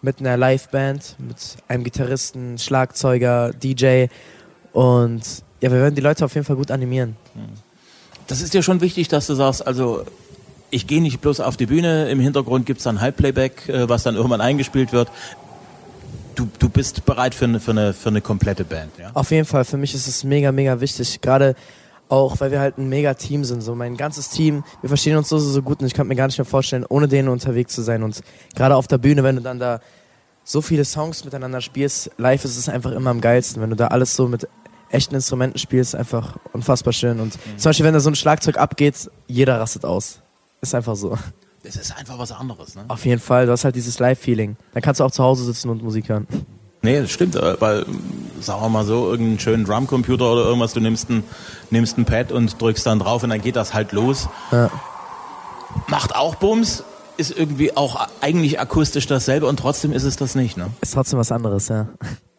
mit 0.00 0.20
einer 0.20 0.36
Liveband, 0.36 1.16
mit 1.18 1.36
einem 1.66 1.84
Gitarristen, 1.84 2.58
Schlagzeuger, 2.58 3.52
DJ 3.52 4.06
und 4.72 5.22
ja, 5.60 5.70
wir 5.70 5.80
werden 5.80 5.94
die 5.94 6.00
Leute 6.00 6.24
auf 6.24 6.34
jeden 6.34 6.46
Fall 6.46 6.56
gut 6.56 6.70
animieren. 6.70 7.16
Das 8.26 8.40
ist 8.40 8.54
dir 8.54 8.62
schon 8.62 8.80
wichtig, 8.80 9.08
dass 9.08 9.26
du 9.26 9.34
sagst, 9.34 9.66
also 9.66 10.04
ich 10.70 10.86
gehe 10.86 11.00
nicht 11.00 11.20
bloß 11.20 11.40
auf 11.40 11.56
die 11.56 11.66
Bühne, 11.66 12.10
im 12.10 12.20
Hintergrund 12.20 12.66
gibt 12.66 12.78
es 12.78 12.84
dann 12.84 13.00
Halbplayback, 13.00 13.68
äh, 13.68 13.88
was 13.88 14.02
dann 14.02 14.16
irgendwann 14.16 14.40
eingespielt 14.40 14.92
wird. 14.92 15.10
Du, 16.34 16.48
du 16.58 16.68
bist 16.68 17.04
bereit 17.04 17.34
für 17.34 17.46
eine, 17.46 17.58
für, 17.58 17.72
eine, 17.72 17.92
für 17.92 18.10
eine 18.10 18.20
komplette 18.20 18.64
Band, 18.64 18.92
ja? 18.98 19.10
Auf 19.14 19.30
jeden 19.30 19.46
Fall, 19.46 19.64
für 19.64 19.76
mich 19.76 19.94
ist 19.94 20.06
es 20.06 20.24
mega, 20.24 20.52
mega 20.52 20.80
wichtig. 20.80 21.20
Gerade 21.20 21.56
auch, 22.08 22.40
weil 22.40 22.50
wir 22.50 22.60
halt 22.60 22.78
ein 22.78 22.88
mega 22.88 23.14
Team 23.14 23.44
sind. 23.44 23.60
So 23.60 23.74
mein 23.74 23.96
ganzes 23.96 24.30
Team, 24.30 24.64
wir 24.80 24.88
verstehen 24.88 25.16
uns 25.16 25.28
so, 25.28 25.38
so, 25.38 25.50
so 25.50 25.62
gut 25.62 25.80
und 25.80 25.86
ich 25.86 25.94
kann 25.94 26.06
mir 26.06 26.14
gar 26.14 26.26
nicht 26.26 26.38
mehr 26.38 26.44
vorstellen, 26.44 26.84
ohne 26.88 27.08
denen 27.08 27.28
unterwegs 27.28 27.74
zu 27.74 27.82
sein. 27.82 28.02
Und 28.02 28.20
gerade 28.54 28.76
auf 28.76 28.86
der 28.86 28.98
Bühne, 28.98 29.24
wenn 29.24 29.36
du 29.36 29.42
dann 29.42 29.58
da 29.58 29.80
so 30.44 30.62
viele 30.62 30.84
Songs 30.84 31.24
miteinander 31.24 31.60
spielst, 31.60 32.10
live 32.16 32.44
ist 32.44 32.56
es 32.56 32.68
einfach 32.68 32.92
immer 32.92 33.10
am 33.10 33.20
geilsten, 33.20 33.60
wenn 33.60 33.70
du 33.70 33.76
da 33.76 33.88
alles 33.88 34.16
so 34.16 34.28
mit 34.28 34.48
echten 34.90 35.14
Instrumenten 35.14 35.58
spielst, 35.58 35.94
einfach 35.94 36.36
unfassbar 36.52 36.92
schön. 36.92 37.20
Und 37.20 37.34
mhm. 37.34 37.58
zum 37.58 37.70
Beispiel, 37.70 37.86
wenn 37.86 37.94
da 37.94 38.00
so 38.00 38.10
ein 38.10 38.14
Schlagzeug 38.14 38.56
abgeht, 38.56 39.10
jeder 39.26 39.60
rastet 39.60 39.84
aus. 39.84 40.20
Ist 40.60 40.74
einfach 40.74 40.96
so. 40.96 41.16
Es 41.62 41.76
ist 41.76 41.96
einfach 41.96 42.18
was 42.18 42.32
anderes, 42.32 42.74
ne? 42.74 42.84
Auf 42.88 43.04
jeden 43.04 43.20
Fall, 43.20 43.46
du 43.46 43.52
hast 43.52 43.64
halt 43.64 43.74
dieses 43.74 43.98
Live-Feeling. 43.98 44.56
Dann 44.72 44.82
kannst 44.82 45.00
du 45.00 45.04
auch 45.04 45.10
zu 45.10 45.22
Hause 45.22 45.44
sitzen 45.44 45.68
und 45.68 45.82
Musik 45.82 46.08
hören. 46.08 46.26
Nee, 46.82 47.00
das 47.00 47.10
stimmt, 47.10 47.34
äh, 47.34 47.60
weil, 47.60 47.84
sagen 48.40 48.62
wir 48.62 48.68
mal 48.68 48.84
so, 48.84 49.10
irgendeinen 49.10 49.40
schönen 49.40 49.64
Drumcomputer 49.64 50.32
oder 50.32 50.44
irgendwas, 50.44 50.72
du 50.72 50.80
nimmst 50.80 51.10
ein, 51.10 51.24
nimmst 51.70 51.98
ein 51.98 52.04
Pad 52.04 52.30
und 52.30 52.60
drückst 52.60 52.86
dann 52.86 53.00
drauf 53.00 53.22
und 53.24 53.30
dann 53.30 53.42
geht 53.42 53.56
das 53.56 53.74
halt 53.74 53.92
los. 53.92 54.28
Ja. 54.52 54.70
Macht 55.88 56.14
auch 56.14 56.36
Bums, 56.36 56.84
ist 57.16 57.36
irgendwie 57.36 57.76
auch 57.76 58.08
eigentlich 58.20 58.60
akustisch 58.60 59.06
dasselbe 59.06 59.46
und 59.46 59.58
trotzdem 59.58 59.92
ist 59.92 60.04
es 60.04 60.16
das 60.16 60.36
nicht, 60.36 60.56
ne? 60.56 60.68
Ist 60.80 60.94
trotzdem 60.94 61.18
was 61.18 61.32
anderes, 61.32 61.68
ja. 61.68 61.88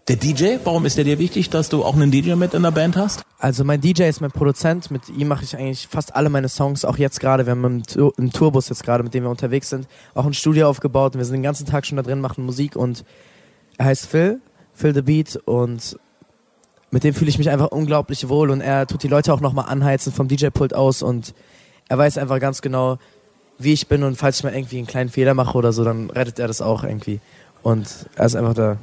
Der 0.09 0.15
DJ, 0.15 0.55
warum 0.63 0.87
ist 0.87 0.97
der 0.97 1.03
dir 1.03 1.19
wichtig, 1.19 1.51
dass 1.51 1.69
du 1.69 1.85
auch 1.85 1.93
einen 1.93 2.09
DJ 2.09 2.33
mit 2.33 2.55
in 2.55 2.63
der 2.63 2.71
Band 2.71 2.97
hast? 2.97 3.21
Also 3.37 3.63
mein 3.63 3.79
DJ 3.79 4.05
ist 4.05 4.21
mein 4.21 4.31
Produzent, 4.31 4.89
mit 4.89 5.07
ihm 5.07 5.27
mache 5.27 5.43
ich 5.43 5.55
eigentlich 5.55 5.87
fast 5.87 6.15
alle 6.15 6.31
meine 6.31 6.49
Songs, 6.49 6.83
auch 6.83 6.97
jetzt 6.97 7.19
gerade, 7.19 7.45
wir 7.45 7.51
haben 7.51 7.63
einen, 7.63 7.83
Tour 7.83 8.11
einen 8.17 8.31
Tourbus 8.31 8.69
jetzt 8.69 8.83
gerade, 8.83 9.03
mit 9.03 9.13
dem 9.13 9.21
wir 9.21 9.29
unterwegs 9.29 9.69
sind, 9.69 9.87
auch 10.15 10.25
ein 10.25 10.33
Studio 10.33 10.67
aufgebaut 10.67 11.13
und 11.13 11.19
wir 11.19 11.25
sind 11.25 11.33
den 11.33 11.43
ganzen 11.43 11.67
Tag 11.67 11.85
schon 11.85 11.95
da 11.95 12.01
drin, 12.01 12.21
machen 12.21 12.43
Musik 12.43 12.75
und 12.75 13.05
er 13.77 13.85
heißt 13.85 14.07
Phil, 14.07 14.41
Phil 14.73 14.95
the 14.95 15.03
Beat 15.03 15.35
und 15.45 15.99
mit 16.89 17.03
dem 17.03 17.13
fühle 17.13 17.29
ich 17.29 17.37
mich 17.37 17.51
einfach 17.51 17.67
unglaublich 17.67 18.27
wohl 18.29 18.49
und 18.49 18.61
er 18.61 18.87
tut 18.87 19.03
die 19.03 19.09
Leute 19.09 19.31
auch 19.31 19.41
nochmal 19.41 19.69
anheizen 19.69 20.11
vom 20.11 20.27
DJ-Pult 20.27 20.73
aus 20.73 21.03
und 21.03 21.35
er 21.87 21.99
weiß 21.99 22.17
einfach 22.17 22.39
ganz 22.39 22.63
genau, 22.63 22.97
wie 23.59 23.73
ich 23.73 23.87
bin 23.87 24.01
und 24.01 24.15
falls 24.15 24.39
ich 24.39 24.43
mal 24.43 24.55
irgendwie 24.55 24.79
einen 24.79 24.87
kleinen 24.87 25.11
Fehler 25.11 25.35
mache 25.35 25.55
oder 25.55 25.71
so, 25.71 25.83
dann 25.83 26.09
rettet 26.09 26.39
er 26.39 26.47
das 26.47 26.61
auch 26.61 26.83
irgendwie. 26.83 27.19
Und 27.61 28.07
er 28.15 28.25
ist 28.25 28.35
einfach 28.35 28.55
da, 28.55 28.77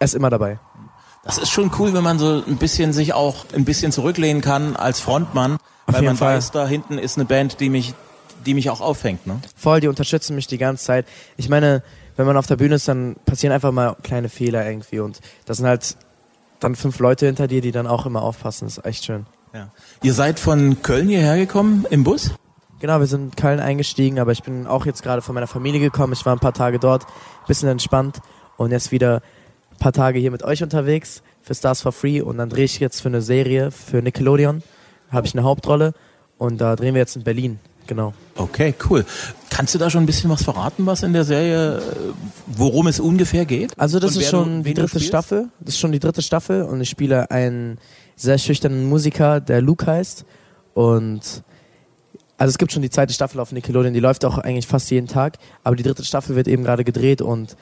er 0.00 0.04
ist 0.06 0.14
immer 0.14 0.30
dabei. 0.30 0.58
Das 1.22 1.36
ist 1.38 1.50
schon 1.50 1.70
cool, 1.78 1.92
wenn 1.92 2.02
man 2.02 2.18
so 2.18 2.42
ein 2.46 2.56
bisschen 2.56 2.92
sich 2.92 3.12
auch 3.12 3.44
ein 3.54 3.66
bisschen 3.66 3.92
zurücklehnen 3.92 4.42
kann 4.42 4.74
als 4.74 4.98
Frontmann, 5.00 5.58
Auf 5.86 5.94
weil 5.94 6.02
man 6.02 6.16
Fall. 6.16 6.36
weiß, 6.36 6.50
da 6.50 6.66
hinten 6.66 6.98
ist 6.98 7.18
eine 7.18 7.26
Band, 7.26 7.60
die 7.60 7.68
mich, 7.68 7.94
die 8.46 8.54
mich 8.54 8.70
auch 8.70 8.80
auffängt. 8.80 9.26
Ne? 9.26 9.38
Voll, 9.54 9.80
die 9.80 9.88
unterstützen 9.88 10.34
mich 10.34 10.46
die 10.46 10.56
ganze 10.56 10.84
Zeit. 10.86 11.06
Ich 11.36 11.50
meine, 11.50 11.82
wenn 12.16 12.26
man 12.26 12.38
auf 12.38 12.46
der 12.46 12.56
Bühne 12.56 12.76
ist, 12.76 12.88
dann 12.88 13.16
passieren 13.26 13.52
einfach 13.52 13.70
mal 13.70 13.96
kleine 14.02 14.30
Fehler 14.30 14.66
irgendwie 14.66 15.00
und 15.00 15.20
das 15.44 15.58
sind 15.58 15.66
halt 15.66 15.96
dann 16.58 16.74
fünf 16.74 16.98
Leute 16.98 17.26
hinter 17.26 17.46
dir, 17.46 17.60
die 17.60 17.70
dann 17.72 17.86
auch 17.86 18.06
immer 18.06 18.22
aufpassen. 18.22 18.66
Das 18.66 18.78
ist 18.78 18.84
echt 18.86 19.04
schön. 19.04 19.26
Ja. 19.52 19.70
Ihr 20.02 20.14
seid 20.14 20.40
von 20.40 20.80
Köln 20.82 21.08
hierher 21.08 21.36
gekommen 21.36 21.86
im 21.90 22.04
Bus? 22.04 22.32
Genau, 22.78 22.98
wir 22.98 23.06
sind 23.06 23.22
in 23.22 23.36
Köln 23.36 23.60
eingestiegen, 23.60 24.18
aber 24.18 24.32
ich 24.32 24.42
bin 24.42 24.66
auch 24.66 24.86
jetzt 24.86 25.02
gerade 25.02 25.20
von 25.20 25.34
meiner 25.34 25.46
Familie 25.46 25.80
gekommen. 25.80 26.14
Ich 26.14 26.24
war 26.24 26.34
ein 26.34 26.38
paar 26.38 26.54
Tage 26.54 26.78
dort, 26.78 27.06
bisschen 27.46 27.68
entspannt 27.68 28.20
und 28.56 28.70
jetzt 28.70 28.90
wieder 28.90 29.20
paar 29.80 29.92
Tage 29.92 30.20
hier 30.20 30.30
mit 30.30 30.44
euch 30.44 30.62
unterwegs 30.62 31.22
für 31.42 31.54
Stars 31.54 31.80
for 31.80 31.90
Free 31.90 32.20
und 32.20 32.38
dann 32.38 32.48
drehe 32.48 32.64
ich 32.64 32.78
jetzt 32.78 33.00
für 33.00 33.08
eine 33.08 33.22
Serie 33.22 33.72
für 33.72 34.00
Nickelodeon, 34.00 34.62
habe 35.10 35.26
ich 35.26 35.34
eine 35.34 35.42
Hauptrolle 35.42 35.94
und 36.38 36.60
da 36.60 36.76
drehen 36.76 36.94
wir 36.94 37.00
jetzt 37.00 37.16
in 37.16 37.24
Berlin, 37.24 37.58
genau. 37.88 38.14
Okay, 38.36 38.74
cool. 38.88 39.04
Kannst 39.48 39.74
du 39.74 39.78
da 39.78 39.90
schon 39.90 40.04
ein 40.04 40.06
bisschen 40.06 40.30
was 40.30 40.44
verraten, 40.44 40.86
was 40.86 41.02
in 41.02 41.12
der 41.12 41.24
Serie, 41.24 41.82
worum 42.46 42.86
es 42.86 43.00
ungefähr 43.00 43.44
geht? 43.46 43.72
Also 43.78 43.98
das 43.98 44.14
ist 44.14 44.30
schon 44.30 44.58
du, 44.58 44.68
die 44.68 44.74
dritte 44.74 45.00
Staffel, 45.00 45.48
das 45.58 45.74
ist 45.74 45.80
schon 45.80 45.92
die 45.92 45.98
dritte 45.98 46.22
Staffel 46.22 46.62
und 46.62 46.80
ich 46.80 46.88
spiele 46.88 47.30
einen 47.30 47.78
sehr 48.14 48.38
schüchternen 48.38 48.88
Musiker, 48.88 49.40
der 49.40 49.60
Luke 49.62 49.86
heißt 49.86 50.24
und 50.74 51.42
also 52.36 52.50
es 52.50 52.58
gibt 52.58 52.72
schon 52.72 52.82
die 52.82 52.90
zweite 52.90 53.12
Staffel 53.12 53.40
auf 53.40 53.50
Nickelodeon, 53.52 53.92
die 53.92 54.00
läuft 54.00 54.24
auch 54.24 54.38
eigentlich 54.38 54.66
fast 54.66 54.90
jeden 54.90 55.08
Tag, 55.08 55.38
aber 55.64 55.76
die 55.76 55.82
dritte 55.82 56.04
Staffel 56.04 56.36
wird 56.36 56.48
eben 56.48 56.64
gerade 56.64 56.84
gedreht 56.84 57.22
und 57.22 57.56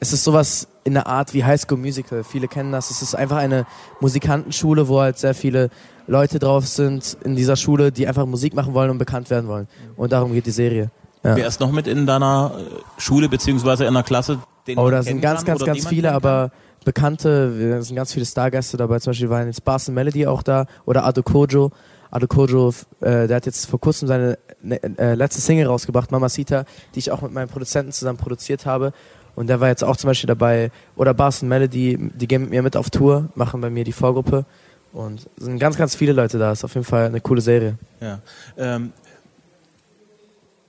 es 0.00 0.14
ist 0.14 0.24
sowas 0.24 0.66
in 0.82 0.94
der 0.94 1.06
Art 1.06 1.34
wie 1.34 1.44
High 1.44 1.60
School 1.60 1.78
Musical. 1.78 2.24
Viele 2.24 2.48
kennen 2.48 2.72
das. 2.72 2.90
Es 2.90 3.02
ist 3.02 3.14
einfach 3.14 3.36
eine 3.36 3.66
Musikantenschule, 4.00 4.88
wo 4.88 5.00
halt 5.00 5.18
sehr 5.18 5.34
viele 5.34 5.68
Leute 6.06 6.38
drauf 6.38 6.66
sind 6.66 7.18
in 7.22 7.36
dieser 7.36 7.54
Schule, 7.56 7.92
die 7.92 8.08
einfach 8.08 8.24
Musik 8.24 8.54
machen 8.54 8.72
wollen 8.72 8.90
und 8.90 8.98
bekannt 8.98 9.28
werden 9.28 9.46
wollen. 9.46 9.68
Und 9.96 10.12
darum 10.12 10.32
geht 10.32 10.46
die 10.46 10.50
Serie. 10.50 10.90
Ja. 11.22 11.36
Wer 11.36 11.46
ist 11.46 11.60
noch 11.60 11.70
mit 11.70 11.86
in 11.86 12.06
deiner 12.06 12.52
äh, 12.56 13.00
Schule 13.00 13.28
beziehungsweise 13.28 13.84
in 13.84 13.92
der 13.92 14.02
Klasse? 14.02 14.38
Den 14.66 14.78
oh, 14.78 14.88
da 14.88 15.02
sind 15.02 15.20
ganz, 15.20 15.44
ganz, 15.44 15.62
ganz 15.64 15.86
viele, 15.86 16.12
aber 16.12 16.50
bekannte, 16.84 17.78
es 17.78 17.88
sind 17.88 17.96
ganz 17.96 18.12
viele 18.14 18.24
Stargäste 18.24 18.78
dabei. 18.78 18.98
Zum 19.00 19.10
Beispiel 19.10 19.28
waren 19.28 19.46
jetzt 19.46 19.64
Bars 19.64 19.88
Melody 19.88 20.26
auch 20.26 20.42
da 20.42 20.64
oder 20.86 21.04
Ado 21.04 21.22
Kojo. 21.22 21.72
Ado 22.10 22.26
Kojo, 22.26 22.70
äh, 23.00 23.28
der 23.28 23.36
hat 23.36 23.46
jetzt 23.46 23.66
vor 23.66 23.80
kurzem 23.80 24.08
seine 24.08 24.38
ne, 24.62 24.82
äh, 24.98 25.14
letzte 25.14 25.42
Single 25.42 25.66
rausgebracht, 25.66 26.10
Mamacita, 26.10 26.64
die 26.94 26.98
ich 26.98 27.12
auch 27.12 27.20
mit 27.20 27.32
meinem 27.32 27.48
Produzenten 27.48 27.92
zusammen 27.92 28.18
produziert 28.18 28.64
habe. 28.64 28.92
Und 29.34 29.48
der 29.48 29.60
war 29.60 29.68
jetzt 29.68 29.84
auch 29.84 29.96
zum 29.96 30.08
Beispiel 30.08 30.28
dabei. 30.28 30.70
Oder 30.96 31.14
Boston 31.14 31.48
Melody, 31.48 31.98
die 31.98 32.28
gehen 32.28 32.42
mit 32.42 32.50
mir 32.50 32.62
mit 32.62 32.76
auf 32.76 32.90
Tour, 32.90 33.28
machen 33.34 33.60
bei 33.60 33.70
mir 33.70 33.84
die 33.84 33.92
Vorgruppe. 33.92 34.44
Und 34.92 35.26
es 35.38 35.44
sind 35.44 35.58
ganz, 35.58 35.76
ganz 35.76 35.94
viele 35.94 36.12
Leute 36.12 36.38
da. 36.38 36.52
Ist 36.52 36.64
auf 36.64 36.74
jeden 36.74 36.86
Fall 36.86 37.06
eine 37.06 37.20
coole 37.20 37.40
Serie. 37.40 37.78
Ja. 38.00 38.18
Ähm, 38.56 38.92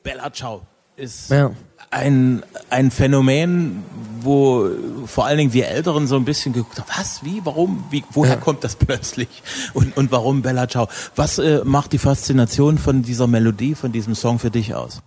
Bella 0.03 0.31
Ciao 0.31 0.61
ist 0.95 1.31
ja. 1.31 1.51
ein, 1.89 2.43
ein 2.69 2.91
Phänomen, 2.91 3.83
wo 4.21 4.69
vor 5.05 5.25
allen 5.25 5.37
Dingen 5.37 5.53
wir 5.53 5.67
Älteren 5.67 6.07
so 6.07 6.15
ein 6.15 6.25
bisschen 6.25 6.53
geguckt 6.53 6.79
haben, 6.79 6.89
was, 6.95 7.23
wie, 7.23 7.41
warum, 7.43 7.83
wie, 7.89 8.03
woher 8.11 8.35
ja. 8.35 8.39
kommt 8.39 8.63
das 8.63 8.75
plötzlich 8.75 9.43
und, 9.73 9.97
und 9.97 10.11
warum 10.11 10.41
Bella 10.41 10.67
Ciao? 10.67 10.87
Was 11.15 11.39
äh, 11.39 11.61
macht 11.63 11.93
die 11.93 11.97
Faszination 11.97 12.77
von 12.77 13.01
dieser 13.01 13.27
Melodie, 13.27 13.75
von 13.75 13.91
diesem 13.91 14.15
Song 14.15 14.39
für 14.39 14.51
dich 14.51 14.75
aus? 14.75 15.01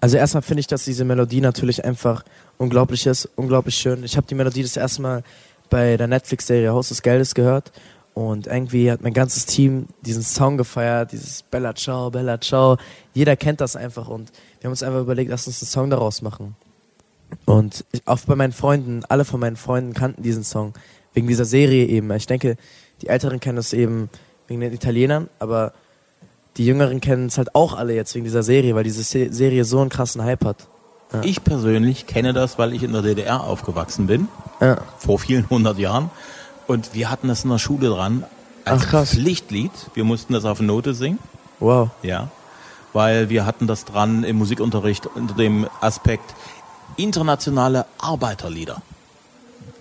Also 0.00 0.16
erstmal 0.16 0.42
finde 0.42 0.60
ich, 0.60 0.66
dass 0.66 0.84
diese 0.84 1.04
Melodie 1.04 1.40
natürlich 1.40 1.84
einfach 1.84 2.24
unglaublich 2.60 3.06
ist, 3.06 3.28
unglaublich 3.36 3.74
schön. 3.74 4.04
Ich 4.04 4.16
habe 4.16 4.26
die 4.26 4.34
Melodie 4.34 4.62
das 4.62 4.76
erste 4.76 5.00
Mal 5.00 5.22
bei 5.70 5.96
der 5.96 6.06
Netflix-Serie 6.06 6.70
Haus 6.70 6.90
des 6.90 7.00
Geldes 7.00 7.34
gehört 7.34 7.72
und 8.12 8.46
irgendwie 8.46 8.90
hat 8.90 9.00
mein 9.00 9.14
ganzes 9.14 9.46
Team 9.46 9.86
diesen 10.02 10.22
Song 10.22 10.58
gefeiert, 10.58 11.12
dieses 11.12 11.42
Bella 11.42 11.74
Ciao, 11.74 12.10
Bella 12.10 12.38
Ciao. 12.38 12.76
Jeder 13.14 13.34
kennt 13.36 13.62
das 13.62 13.76
einfach 13.76 14.08
und 14.08 14.30
wir 14.60 14.66
haben 14.66 14.72
uns 14.72 14.82
einfach 14.82 15.00
überlegt, 15.00 15.30
lass 15.30 15.46
uns 15.46 15.62
einen 15.62 15.68
Song 15.68 15.88
daraus 15.88 16.20
machen. 16.20 16.54
Und 17.46 17.84
auch 18.04 18.18
bei 18.26 18.36
meinen 18.36 18.52
Freunden, 18.52 19.04
alle 19.08 19.24
von 19.24 19.40
meinen 19.40 19.56
Freunden 19.56 19.94
kannten 19.94 20.22
diesen 20.22 20.44
Song. 20.44 20.74
Wegen 21.14 21.28
dieser 21.28 21.46
Serie 21.46 21.86
eben. 21.86 22.10
Ich 22.12 22.26
denke, 22.26 22.56
die 23.00 23.08
Älteren 23.08 23.40
kennen 23.40 23.58
es 23.58 23.72
eben 23.72 24.10
wegen 24.48 24.60
den 24.60 24.72
Italienern, 24.72 25.28
aber 25.38 25.72
die 26.56 26.66
Jüngeren 26.66 27.00
kennen 27.00 27.26
es 27.26 27.38
halt 27.38 27.54
auch 27.54 27.74
alle 27.74 27.94
jetzt 27.94 28.14
wegen 28.14 28.24
dieser 28.24 28.42
Serie, 28.42 28.74
weil 28.74 28.84
diese 28.84 29.02
Serie 29.02 29.64
so 29.64 29.80
einen 29.80 29.88
krassen 29.88 30.22
Hype 30.22 30.44
hat. 30.44 30.68
Ja. 31.12 31.20
Ich 31.24 31.42
persönlich 31.42 32.06
kenne 32.06 32.32
das, 32.32 32.58
weil 32.58 32.72
ich 32.72 32.82
in 32.82 32.92
der 32.92 33.02
DDR 33.02 33.42
aufgewachsen 33.42 34.06
bin. 34.06 34.28
Ja. 34.60 34.78
Vor 34.98 35.18
vielen 35.18 35.48
hundert 35.50 35.78
Jahren. 35.78 36.10
Und 36.66 36.94
wir 36.94 37.10
hatten 37.10 37.28
das 37.28 37.44
in 37.44 37.50
der 37.50 37.58
Schule 37.58 37.88
dran 37.88 38.24
als 38.64 38.86
Ach, 38.92 39.06
Pflichtlied. 39.06 39.72
Wir 39.94 40.04
mussten 40.04 40.32
das 40.32 40.44
auf 40.44 40.60
Note 40.60 40.94
singen. 40.94 41.18
Wow. 41.58 41.90
Ja. 42.02 42.28
Weil 42.92 43.28
wir 43.28 43.46
hatten 43.46 43.66
das 43.66 43.84
dran 43.84 44.24
im 44.24 44.36
Musikunterricht 44.38 45.06
unter 45.06 45.34
dem 45.34 45.66
Aspekt, 45.80 46.34
internationale 46.96 47.86
Arbeiterlieder. 47.98 48.82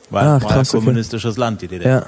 Weil 0.10 0.26
ah, 0.26 0.42
war 0.42 0.52
krass, 0.52 0.74
ein 0.74 0.80
kommunistisches 0.80 1.34
okay. 1.34 1.40
Land, 1.40 1.62
die 1.62 1.68
DDR. 1.68 2.00
Ja. 2.00 2.06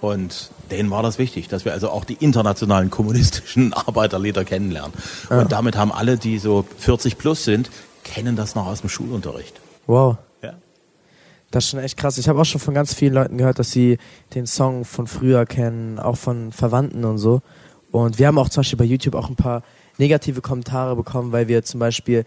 Und 0.00 0.50
denen 0.70 0.90
war 0.90 1.02
das 1.02 1.18
wichtig, 1.18 1.48
dass 1.48 1.64
wir 1.64 1.72
also 1.72 1.90
auch 1.90 2.04
die 2.04 2.14
internationalen 2.14 2.90
kommunistischen 2.90 3.72
Arbeiterlieder 3.72 4.44
kennenlernen. 4.44 4.92
Ja. 5.30 5.40
Und 5.40 5.52
damit 5.52 5.76
haben 5.76 5.92
alle, 5.92 6.16
die 6.16 6.38
so 6.38 6.64
40 6.78 7.18
plus 7.18 7.44
sind, 7.44 7.70
kennen 8.04 8.36
das 8.36 8.54
noch 8.54 8.66
aus 8.66 8.80
dem 8.80 8.90
Schulunterricht. 8.90 9.60
Wow. 9.86 10.16
Ja. 10.42 10.54
Das 11.50 11.64
ist 11.64 11.70
schon 11.70 11.80
echt 11.80 11.96
krass. 11.96 12.18
Ich 12.18 12.28
habe 12.28 12.40
auch 12.40 12.44
schon 12.44 12.60
von 12.60 12.74
ganz 12.74 12.94
vielen 12.94 13.14
Leuten 13.14 13.38
gehört, 13.38 13.58
dass 13.58 13.70
sie 13.70 13.98
den 14.34 14.46
Song 14.46 14.84
von 14.84 15.06
früher 15.06 15.46
kennen, 15.46 15.98
auch 15.98 16.16
von 16.16 16.52
Verwandten 16.52 17.04
und 17.04 17.18
so. 17.18 17.42
Und 17.90 18.18
wir 18.18 18.26
haben 18.26 18.38
auch 18.38 18.48
zum 18.48 18.60
Beispiel 18.60 18.78
bei 18.78 18.84
YouTube 18.84 19.14
auch 19.14 19.28
ein 19.28 19.36
paar 19.36 19.62
negative 19.98 20.40
Kommentare 20.40 20.96
bekommen, 20.96 21.32
weil 21.32 21.48
wir 21.48 21.62
zum 21.62 21.78
Beispiel 21.80 22.24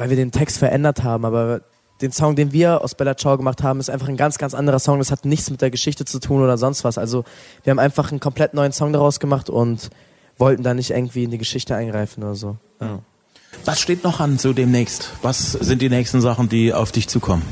weil 0.00 0.08
wir 0.08 0.16
den 0.16 0.32
Text 0.32 0.58
verändert 0.58 1.02
haben, 1.02 1.24
aber 1.24 1.60
den 2.00 2.12
Song, 2.12 2.34
den 2.34 2.52
wir 2.52 2.82
aus 2.82 2.94
Bella 2.94 3.16
Ciao 3.16 3.36
gemacht 3.36 3.62
haben, 3.62 3.78
ist 3.78 3.90
einfach 3.90 4.08
ein 4.08 4.16
ganz, 4.16 4.38
ganz 4.38 4.54
anderer 4.54 4.78
Song. 4.78 4.98
Das 4.98 5.10
hat 5.10 5.26
nichts 5.26 5.50
mit 5.50 5.60
der 5.60 5.70
Geschichte 5.70 6.06
zu 6.06 6.18
tun 6.18 6.42
oder 6.42 6.56
sonst 6.56 6.82
was. 6.82 6.96
Also 6.96 7.24
wir 7.62 7.70
haben 7.70 7.78
einfach 7.78 8.10
einen 8.10 8.20
komplett 8.20 8.54
neuen 8.54 8.72
Song 8.72 8.94
daraus 8.94 9.20
gemacht 9.20 9.50
und 9.50 9.90
wollten 10.38 10.62
da 10.62 10.72
nicht 10.72 10.90
irgendwie 10.90 11.24
in 11.24 11.30
die 11.30 11.36
Geschichte 11.36 11.76
eingreifen 11.76 12.22
oder 12.22 12.34
so. 12.34 12.56
Ja. 12.80 13.00
Was 13.64 13.80
steht 13.80 14.04
noch 14.04 14.20
an 14.20 14.38
so 14.38 14.52
demnächst? 14.52 15.10
Was 15.22 15.52
sind 15.52 15.82
die 15.82 15.88
nächsten 15.88 16.20
Sachen, 16.20 16.48
die 16.48 16.72
auf 16.72 16.92
dich 16.92 17.08
zukommen? 17.08 17.42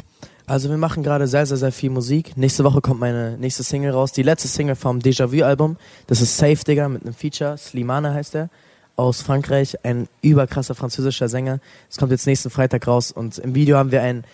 Also 0.46 0.70
wir 0.70 0.78
machen 0.78 1.02
gerade 1.02 1.26
sehr, 1.26 1.44
sehr, 1.44 1.58
sehr 1.58 1.72
viel 1.72 1.90
Musik. 1.90 2.36
Nächste 2.36 2.64
Woche 2.64 2.80
kommt 2.80 3.00
meine 3.00 3.36
nächste 3.36 3.62
Single 3.62 3.90
raus. 3.90 4.12
Die 4.12 4.22
letzte 4.22 4.48
Single 4.48 4.76
vom 4.76 4.98
Déjà-vu-Album. 5.00 5.76
Das 6.06 6.22
ist 6.22 6.38
Safe 6.38 6.56
Digger 6.56 6.88
mit 6.88 7.02
einem 7.02 7.12
Feature. 7.12 7.58
Slimane 7.58 8.14
heißt 8.14 8.34
er 8.34 8.48
aus 8.96 9.22
Frankreich, 9.22 9.84
ein 9.84 10.08
überkrasser 10.22 10.74
französischer 10.74 11.28
Sänger. 11.28 11.60
Es 11.88 11.98
kommt 11.98 12.10
jetzt 12.10 12.26
nächsten 12.26 12.50
Freitag 12.50 12.86
raus 12.88 13.12
und 13.12 13.38
im 13.38 13.54
Video 13.54 13.76
haben 13.76 13.92
wir 13.92 14.02
einen 14.02 14.24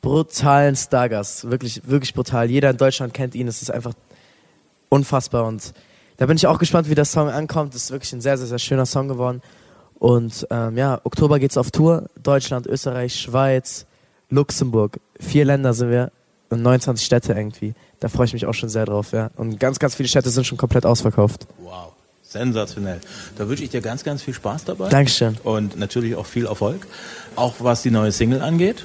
brutalen 0.00 0.76
Stargast. 0.76 1.50
Wirklich, 1.50 1.82
wirklich 1.86 2.14
brutal. 2.14 2.48
Jeder 2.48 2.70
in 2.70 2.76
Deutschland 2.76 3.14
kennt 3.14 3.34
ihn. 3.34 3.48
Es 3.48 3.62
ist 3.62 3.70
einfach 3.70 3.94
unfassbar 4.90 5.46
und 5.46 5.72
da 6.18 6.26
bin 6.26 6.36
ich 6.36 6.46
auch 6.46 6.58
gespannt, 6.58 6.88
wie 6.88 6.94
der 6.94 7.04
Song 7.04 7.30
ankommt. 7.30 7.74
Das 7.74 7.84
ist 7.84 7.90
wirklich 7.90 8.12
ein 8.12 8.20
sehr, 8.20 8.38
sehr, 8.38 8.46
sehr 8.46 8.60
schöner 8.60 8.86
Song 8.86 9.08
geworden. 9.08 9.42
Und 10.02 10.48
ähm, 10.50 10.76
ja, 10.76 11.00
Oktober 11.04 11.38
geht's 11.38 11.56
auf 11.56 11.70
Tour. 11.70 12.10
Deutschland, 12.20 12.66
Österreich, 12.66 13.14
Schweiz, 13.14 13.86
Luxemburg. 14.30 14.98
Vier 15.20 15.44
Länder 15.44 15.74
sind 15.74 15.90
wir 15.90 16.10
und 16.48 16.60
29 16.60 17.06
Städte 17.06 17.34
irgendwie. 17.34 17.74
Da 18.00 18.08
freue 18.08 18.26
ich 18.26 18.32
mich 18.32 18.46
auch 18.46 18.52
schon 18.52 18.68
sehr 18.68 18.84
drauf, 18.84 19.12
ja. 19.12 19.30
Und 19.36 19.60
ganz, 19.60 19.78
ganz 19.78 19.94
viele 19.94 20.08
Städte 20.08 20.30
sind 20.30 20.44
schon 20.44 20.58
komplett 20.58 20.86
ausverkauft. 20.86 21.46
Wow. 21.58 21.92
Sensationell. 22.24 23.00
Da 23.38 23.48
wünsche 23.48 23.62
ich 23.62 23.70
dir 23.70 23.80
ganz, 23.80 24.02
ganz 24.02 24.22
viel 24.22 24.34
Spaß 24.34 24.64
dabei. 24.64 24.88
Dankeschön. 24.88 25.36
Und 25.44 25.78
natürlich 25.78 26.16
auch 26.16 26.26
viel 26.26 26.46
Erfolg. 26.46 26.84
Auch 27.36 27.54
was 27.60 27.82
die 27.82 27.92
neue 27.92 28.10
Single 28.10 28.42
angeht. 28.42 28.82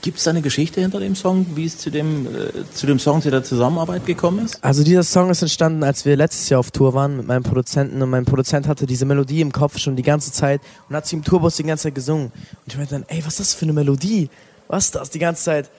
Gibt 0.00 0.18
es 0.18 0.24
da 0.24 0.30
eine 0.30 0.42
Geschichte 0.42 0.80
hinter 0.80 1.00
dem 1.00 1.16
Song, 1.16 1.46
wie 1.54 1.64
es 1.64 1.78
zu 1.78 1.90
dem, 1.90 2.26
äh, 2.26 2.50
zu 2.72 2.86
dem 2.86 2.98
Song 2.98 3.20
zu 3.20 3.30
der 3.30 3.42
Zusammenarbeit 3.42 4.06
gekommen 4.06 4.44
ist? 4.44 4.62
Also 4.62 4.84
dieser 4.84 5.02
Song 5.02 5.30
ist 5.30 5.42
entstanden, 5.42 5.82
als 5.82 6.04
wir 6.04 6.16
letztes 6.16 6.48
Jahr 6.48 6.60
auf 6.60 6.70
Tour 6.70 6.94
waren 6.94 7.16
mit 7.16 7.26
meinem 7.26 7.42
Produzenten 7.42 8.00
und 8.00 8.10
mein 8.10 8.24
Produzent 8.24 8.68
hatte 8.68 8.86
diese 8.86 9.06
Melodie 9.06 9.40
im 9.40 9.50
Kopf 9.50 9.78
schon 9.78 9.96
die 9.96 10.02
ganze 10.02 10.30
Zeit 10.30 10.60
und 10.88 10.94
hat 10.94 11.06
sie 11.06 11.16
im 11.16 11.24
Tourbus 11.24 11.56
die 11.56 11.64
ganze 11.64 11.84
Zeit 11.84 11.94
gesungen. 11.94 12.26
Und 12.26 12.66
ich 12.66 12.76
meinte 12.76 12.94
dann, 12.94 13.04
ey, 13.08 13.18
was 13.24 13.40
ist 13.40 13.40
das 13.40 13.54
für 13.54 13.64
eine 13.64 13.72
Melodie? 13.72 14.30
Was 14.68 14.86
ist 14.86 14.94
das 14.94 15.10
die 15.10 15.18
ganze 15.18 15.42
Zeit? 15.44 15.70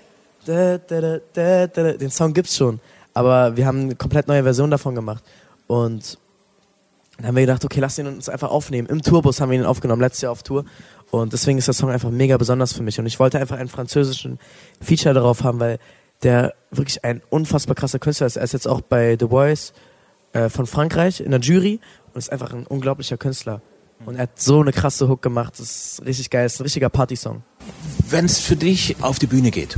Den 0.48 2.12
Song 2.12 2.34
gibt's 2.34 2.58
schon. 2.58 2.80
Aber 3.14 3.56
wir 3.56 3.66
haben 3.66 3.82
eine 3.82 3.96
komplett 3.96 4.28
neue 4.28 4.44
Version 4.44 4.72
davon 4.72 4.96
gemacht. 4.96 5.24
Und 5.68 6.18
dann 7.18 7.28
haben 7.28 7.36
wir 7.36 7.44
gedacht, 7.44 7.66
okay, 7.66 7.80
lass 7.82 7.98
ihn 7.98 8.08
uns 8.08 8.30
einfach 8.30 8.50
aufnehmen. 8.50 8.88
Im 8.88 9.02
Tourbus 9.02 9.42
haben 9.42 9.52
wir 9.52 9.60
ihn 9.60 9.66
aufgenommen, 9.66 10.02
letztes 10.02 10.22
Jahr 10.22 10.32
auf 10.32 10.42
Tour. 10.42 10.66
Und 11.12 11.34
deswegen 11.34 11.58
ist 11.58 11.68
der 11.68 11.74
Song 11.74 11.90
einfach 11.90 12.12
mega 12.12 12.38
besonders 12.38 12.74
für 12.74 12.84
mich. 12.84 13.00
Und 13.00 13.06
ich 13.06 13.20
wollte 13.20 13.40
einfach 13.40 13.58
einen 13.58 13.70
französischen 13.70 14.40
Feature 14.80 15.14
darauf 15.14 15.44
haben, 15.44 15.60
weil 15.60 15.80
der 16.24 16.54
wirklich 16.72 17.04
ein 17.04 17.22
unfassbar 17.30 17.76
krasser 17.76 18.00
Künstler 18.00 18.28
ist. 18.28 18.36
Er 18.36 18.44
ist 18.44 18.54
jetzt 18.54 18.68
auch 18.68 18.82
bei 18.82 19.18
The 19.20 19.28
Voice 19.28 19.74
äh, 20.34 20.50
von 20.50 20.68
Frankreich 20.68 21.22
in 21.22 21.32
der 21.32 21.40
Jury 21.40 21.80
und 22.14 22.20
ist 22.20 22.32
einfach 22.32 22.54
ein 22.54 22.68
unglaublicher 22.68 23.18
Künstler. 23.18 23.62
Und 24.06 24.16
er 24.16 24.24
hat 24.24 24.40
so 24.40 24.62
eine 24.62 24.72
krasse 24.72 25.10
Hook 25.10 25.22
gemacht. 25.22 25.54
Das 25.58 25.70
ist 25.70 26.06
richtig 26.06 26.30
geil. 26.30 26.44
Das 26.44 26.54
ist 26.54 26.60
ein 26.60 26.64
richtiger 26.64 26.90
Partysong. 26.90 27.44
Wenn 28.10 28.26
es 28.26 28.40
für 28.40 28.56
dich 28.56 28.96
auf 29.02 29.20
die 29.20 29.28
Bühne 29.28 29.52
geht 29.52 29.78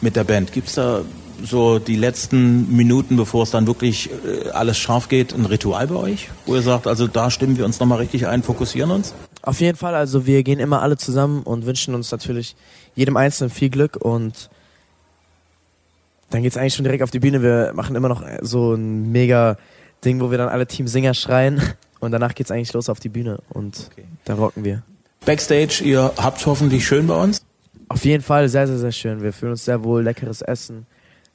mit 0.00 0.16
der 0.16 0.24
Band, 0.24 0.52
gibt 0.52 0.68
es 0.68 0.74
da 0.74 1.02
so 1.42 1.78
die 1.78 1.96
letzten 1.96 2.74
Minuten, 2.74 3.16
bevor 3.16 3.42
es 3.42 3.50
dann 3.50 3.66
wirklich 3.66 4.10
äh, 4.24 4.50
alles 4.50 4.78
scharf 4.78 5.08
geht, 5.08 5.34
ein 5.34 5.44
Ritual 5.44 5.86
bei 5.86 5.96
euch, 5.96 6.30
wo 6.46 6.54
ihr 6.54 6.62
sagt, 6.62 6.86
also 6.86 7.06
da 7.06 7.30
stimmen 7.30 7.58
wir 7.58 7.64
uns 7.64 7.78
nochmal 7.78 7.98
richtig 7.98 8.26
ein, 8.26 8.42
fokussieren 8.42 8.90
uns? 8.90 9.14
Auf 9.46 9.60
jeden 9.60 9.78
Fall, 9.78 9.94
also 9.94 10.26
wir 10.26 10.42
gehen 10.42 10.58
immer 10.58 10.82
alle 10.82 10.96
zusammen 10.96 11.44
und 11.44 11.66
wünschen 11.66 11.94
uns 11.94 12.10
natürlich 12.10 12.56
jedem 12.96 13.16
Einzelnen 13.16 13.48
viel 13.48 13.70
Glück 13.70 13.96
und 13.96 14.50
dann 16.30 16.42
geht 16.42 16.50
es 16.50 16.58
eigentlich 16.58 16.74
schon 16.74 16.82
direkt 16.82 17.04
auf 17.04 17.12
die 17.12 17.20
Bühne. 17.20 17.42
Wir 17.44 17.70
machen 17.72 17.94
immer 17.94 18.08
noch 18.08 18.24
so 18.42 18.74
ein 18.74 19.12
mega 19.12 19.56
Ding, 20.04 20.20
wo 20.20 20.32
wir 20.32 20.38
dann 20.38 20.48
alle 20.48 20.66
Teamsinger 20.66 21.14
schreien 21.14 21.62
und 22.00 22.10
danach 22.10 22.34
geht 22.34 22.46
es 22.46 22.50
eigentlich 22.50 22.72
los 22.72 22.88
auf 22.88 22.98
die 22.98 23.08
Bühne 23.08 23.38
und 23.50 23.88
okay. 23.92 24.04
da 24.24 24.34
rocken 24.34 24.64
wir. 24.64 24.82
Backstage, 25.24 25.80
ihr 25.84 26.12
habt 26.16 26.44
hoffentlich 26.44 26.84
schön 26.84 27.06
bei 27.06 27.14
uns? 27.14 27.40
Auf 27.88 28.04
jeden 28.04 28.24
Fall 28.24 28.48
sehr, 28.48 28.66
sehr, 28.66 28.78
sehr 28.78 28.90
schön. 28.90 29.22
Wir 29.22 29.32
fühlen 29.32 29.52
uns 29.52 29.64
sehr 29.64 29.84
wohl, 29.84 30.02
leckeres 30.02 30.42
Essen 30.42 30.86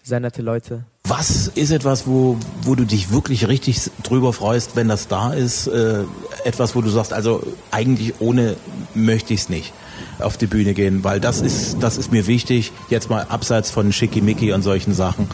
sehr 0.04 0.20
nette 0.20 0.42
Leute. 0.42 0.86
Was 1.04 1.48
ist 1.48 1.72
etwas, 1.72 2.08
wo, 2.08 2.38
wo 2.64 2.76
du 2.76 2.86
dich 2.86 3.12
wirklich 3.12 3.48
richtig 3.48 3.80
drüber 4.04 4.34
freust, 4.34 4.76
wenn 4.76 4.88
das 4.88 5.08
da 5.08 5.34
ist? 5.34 5.68
Äh, 5.68 6.04
etwas, 6.44 6.76
wo 6.76 6.82
du 6.82 6.90
sagst, 6.90 7.14
also 7.14 7.44
eigentlich 7.72 8.20
ohne 8.20 8.56
möchte 8.94 9.34
ich 9.34 9.42
es 9.42 9.50
nicht 9.50 9.74
auf 10.20 10.38
die 10.38 10.48
Bühne 10.48 10.74
gehen, 10.74 11.04
weil 11.04 11.20
das 11.20 11.42
ist, 11.42 11.78
das 11.82 11.98
ist 11.98 12.12
mir 12.12 12.28
wichtig, 12.28 12.72
jetzt 12.90 13.10
mal 13.10 13.24
abseits 13.24 13.72
von 13.72 13.92
Schickimicki 13.92 14.54
und 14.54 14.62
solchen 14.62 14.94
Sachen, 14.94 15.28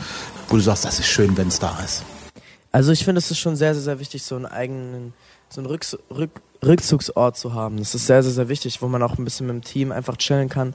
wo 0.49 0.55
du 0.55 0.61
sagst, 0.61 0.85
das 0.85 0.99
ist 0.99 1.07
schön, 1.07 1.37
wenn 1.37 1.49
es 1.49 1.59
da 1.59 1.77
ist. 1.83 2.03
Also 2.71 2.91
ich 2.91 3.03
finde, 3.03 3.19
es 3.19 3.31
ist 3.31 3.39
schon 3.39 3.55
sehr, 3.55 3.73
sehr, 3.73 3.83
sehr 3.83 3.99
wichtig, 3.99 4.23
so 4.23 4.35
einen 4.35 4.45
eigenen, 4.45 5.13
so 5.49 5.61
einen 5.61 5.67
Rücks 5.67 5.97
Rück 6.09 6.31
Rückzugsort 6.65 7.37
zu 7.37 7.53
haben. 7.53 7.77
Das 7.77 7.93
ist 7.93 8.07
sehr, 8.07 8.23
sehr, 8.23 8.31
sehr 8.31 8.49
wichtig, 8.49 8.81
wo 8.81 8.87
man 8.87 9.03
auch 9.03 9.17
ein 9.17 9.23
bisschen 9.23 9.45
mit 9.45 9.55
dem 9.57 9.63
Team 9.63 9.91
einfach 9.91 10.17
chillen 10.17 10.49
kann 10.49 10.73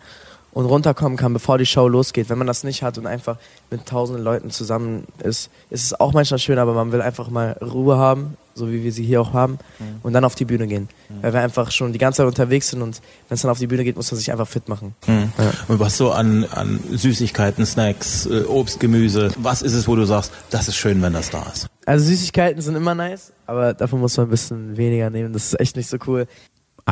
und 0.52 0.66
runterkommen 0.66 1.16
kann, 1.16 1.32
bevor 1.32 1.59
die 1.59 1.66
Show 1.66 1.88
losgeht. 1.88 2.28
Wenn 2.28 2.38
man 2.38 2.47
das 2.47 2.64
nicht 2.64 2.82
hat 2.82 2.99
und 2.99 3.06
einfach 3.06 3.37
mit 3.71 3.87
tausenden 3.87 4.23
Leuten 4.23 4.50
zusammen 4.50 5.04
ist, 5.23 5.50
ist 5.71 5.85
es 5.85 6.00
auch 6.00 6.12
manchmal 6.12 6.38
schön, 6.38 6.59
aber 6.59 6.75
man 6.75 6.92
will 6.92 7.00
einfach 7.00 7.30
mal 7.30 7.56
Ruhe 7.62 7.97
haben, 7.97 8.37
so 8.54 8.71
wie 8.71 8.85
wir 8.85 8.92
sie 8.92 9.02
hier 9.02 9.23
auch 9.23 9.32
haben, 9.32 9.59
mhm. 9.78 10.00
und 10.02 10.12
dann 10.12 10.25
auf 10.25 10.35
die 10.35 10.44
Bühne 10.44 10.66
gehen. 10.66 10.88
Mhm. 11.09 11.23
Weil 11.23 11.32
wir 11.32 11.40
einfach 11.40 11.71
schon 11.71 11.92
die 11.92 11.99
ganze 11.99 12.18
Zeit 12.18 12.26
unterwegs 12.26 12.68
sind 12.68 12.82
und 12.82 13.00
wenn 13.28 13.35
es 13.35 13.42
dann 13.42 13.50
auf 13.50 13.59
die 13.59 13.66
Bühne 13.66 13.82
geht, 13.85 13.97
muss 13.97 14.11
man 14.12 14.18
sich 14.18 14.30
einfach 14.30 14.49
fit 14.49 14.68
machen. 14.68 14.94
Mhm. 15.06 15.32
Ja. 15.38 15.52
Und 15.68 15.80
was 15.80 15.97
so 15.97 16.12
an, 16.12 16.44
an 16.44 16.80
Süßigkeiten, 16.90 17.64
Snacks, 17.64 18.26
äh, 18.26 18.44
Obst, 18.44 18.78
Gemüse, 18.78 19.30
was 19.38 19.62
ist 19.62 19.73
es, 19.73 19.88
wo 19.88 19.97
du 19.97 20.04
sagst, 20.04 20.32
das 20.50 20.68
ist 20.68 20.76
schön, 20.76 21.00
wenn 21.00 21.14
das 21.14 21.30
da 21.30 21.42
ist? 21.52 21.68
Also 21.87 22.04
Süßigkeiten 22.04 22.61
sind 22.61 22.76
immer 22.76 22.94
nice, 22.94 23.32
aber 23.47 23.75
davon 23.75 24.00
muss 24.00 24.16
man 24.16 24.26
ein 24.26 24.30
bisschen 24.30 24.76
weniger 24.76 25.11
nehmen. 25.11 25.32
Das 25.32 25.47
ist 25.47 25.61
echt 25.61 25.76
nicht 25.76 25.88
so 25.88 25.97
cool. 26.06 26.26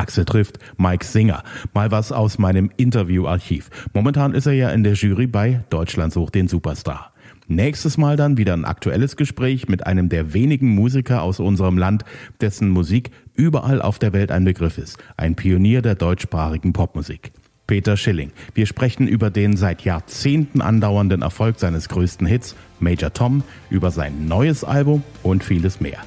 Axel 0.01 0.25
trifft 0.25 0.57
Mike 0.77 1.05
Singer. 1.05 1.43
Mal 1.75 1.91
was 1.91 2.11
aus 2.11 2.39
meinem 2.39 2.71
Interviewarchiv. 2.75 3.69
Momentan 3.93 4.33
ist 4.33 4.47
er 4.47 4.53
ja 4.53 4.71
in 4.71 4.83
der 4.83 4.93
Jury 4.93 5.27
bei 5.27 5.63
Deutschland 5.69 6.11
sucht 6.11 6.33
den 6.33 6.47
Superstar. 6.47 7.13
Nächstes 7.47 7.99
Mal 7.99 8.17
dann 8.17 8.35
wieder 8.35 8.53
ein 8.53 8.65
aktuelles 8.65 9.15
Gespräch 9.15 9.67
mit 9.67 9.85
einem 9.85 10.09
der 10.09 10.33
wenigen 10.33 10.69
Musiker 10.69 11.21
aus 11.21 11.39
unserem 11.39 11.77
Land, 11.77 12.03
dessen 12.39 12.69
Musik 12.69 13.11
überall 13.35 13.79
auf 13.79 13.99
der 13.99 14.11
Welt 14.11 14.31
ein 14.31 14.43
Begriff 14.43 14.79
ist. 14.79 14.97
Ein 15.17 15.35
Pionier 15.35 15.83
der 15.83 15.93
deutschsprachigen 15.93 16.73
Popmusik. 16.73 17.31
Peter 17.67 17.95
Schilling. 17.95 18.31
Wir 18.55 18.65
sprechen 18.65 19.07
über 19.07 19.29
den 19.29 19.55
seit 19.55 19.83
Jahrzehnten 19.83 20.61
andauernden 20.61 21.21
Erfolg 21.21 21.59
seines 21.59 21.89
größten 21.89 22.25
Hits, 22.25 22.55
Major 22.79 23.13
Tom, 23.13 23.43
über 23.69 23.91
sein 23.91 24.27
neues 24.27 24.63
Album 24.63 25.03
und 25.21 25.43
vieles 25.43 25.79
mehr. 25.79 25.99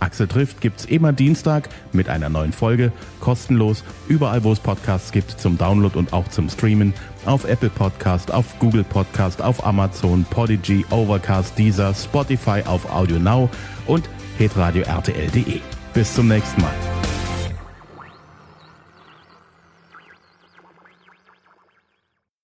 Axel 0.00 0.26
trifft 0.26 0.60
gibt's 0.60 0.84
immer 0.86 1.12
Dienstag 1.12 1.68
mit 1.92 2.08
einer 2.08 2.28
neuen 2.28 2.52
Folge, 2.52 2.92
kostenlos, 3.20 3.84
überall 4.08 4.42
wo 4.44 4.52
es 4.52 4.60
Podcasts 4.60 5.12
gibt, 5.12 5.30
zum 5.30 5.58
Download 5.58 5.96
und 5.96 6.12
auch 6.12 6.28
zum 6.28 6.48
Streamen, 6.48 6.94
auf 7.26 7.44
Apple 7.44 7.70
Podcast, 7.70 8.32
auf 8.32 8.58
Google 8.58 8.84
Podcast, 8.84 9.42
auf 9.42 9.64
Amazon, 9.64 10.24
Podigy, 10.30 10.84
Overcast, 10.90 11.56
Deezer, 11.58 11.94
Spotify, 11.94 12.62
auf 12.64 12.90
Audio 12.90 13.18
Now 13.18 13.50
und 13.86 14.08
hitradio 14.38 14.82
RTL.de. 14.82 15.60
Bis 15.92 16.14
zum 16.14 16.28
nächsten 16.28 16.60
Mal. 16.62 16.99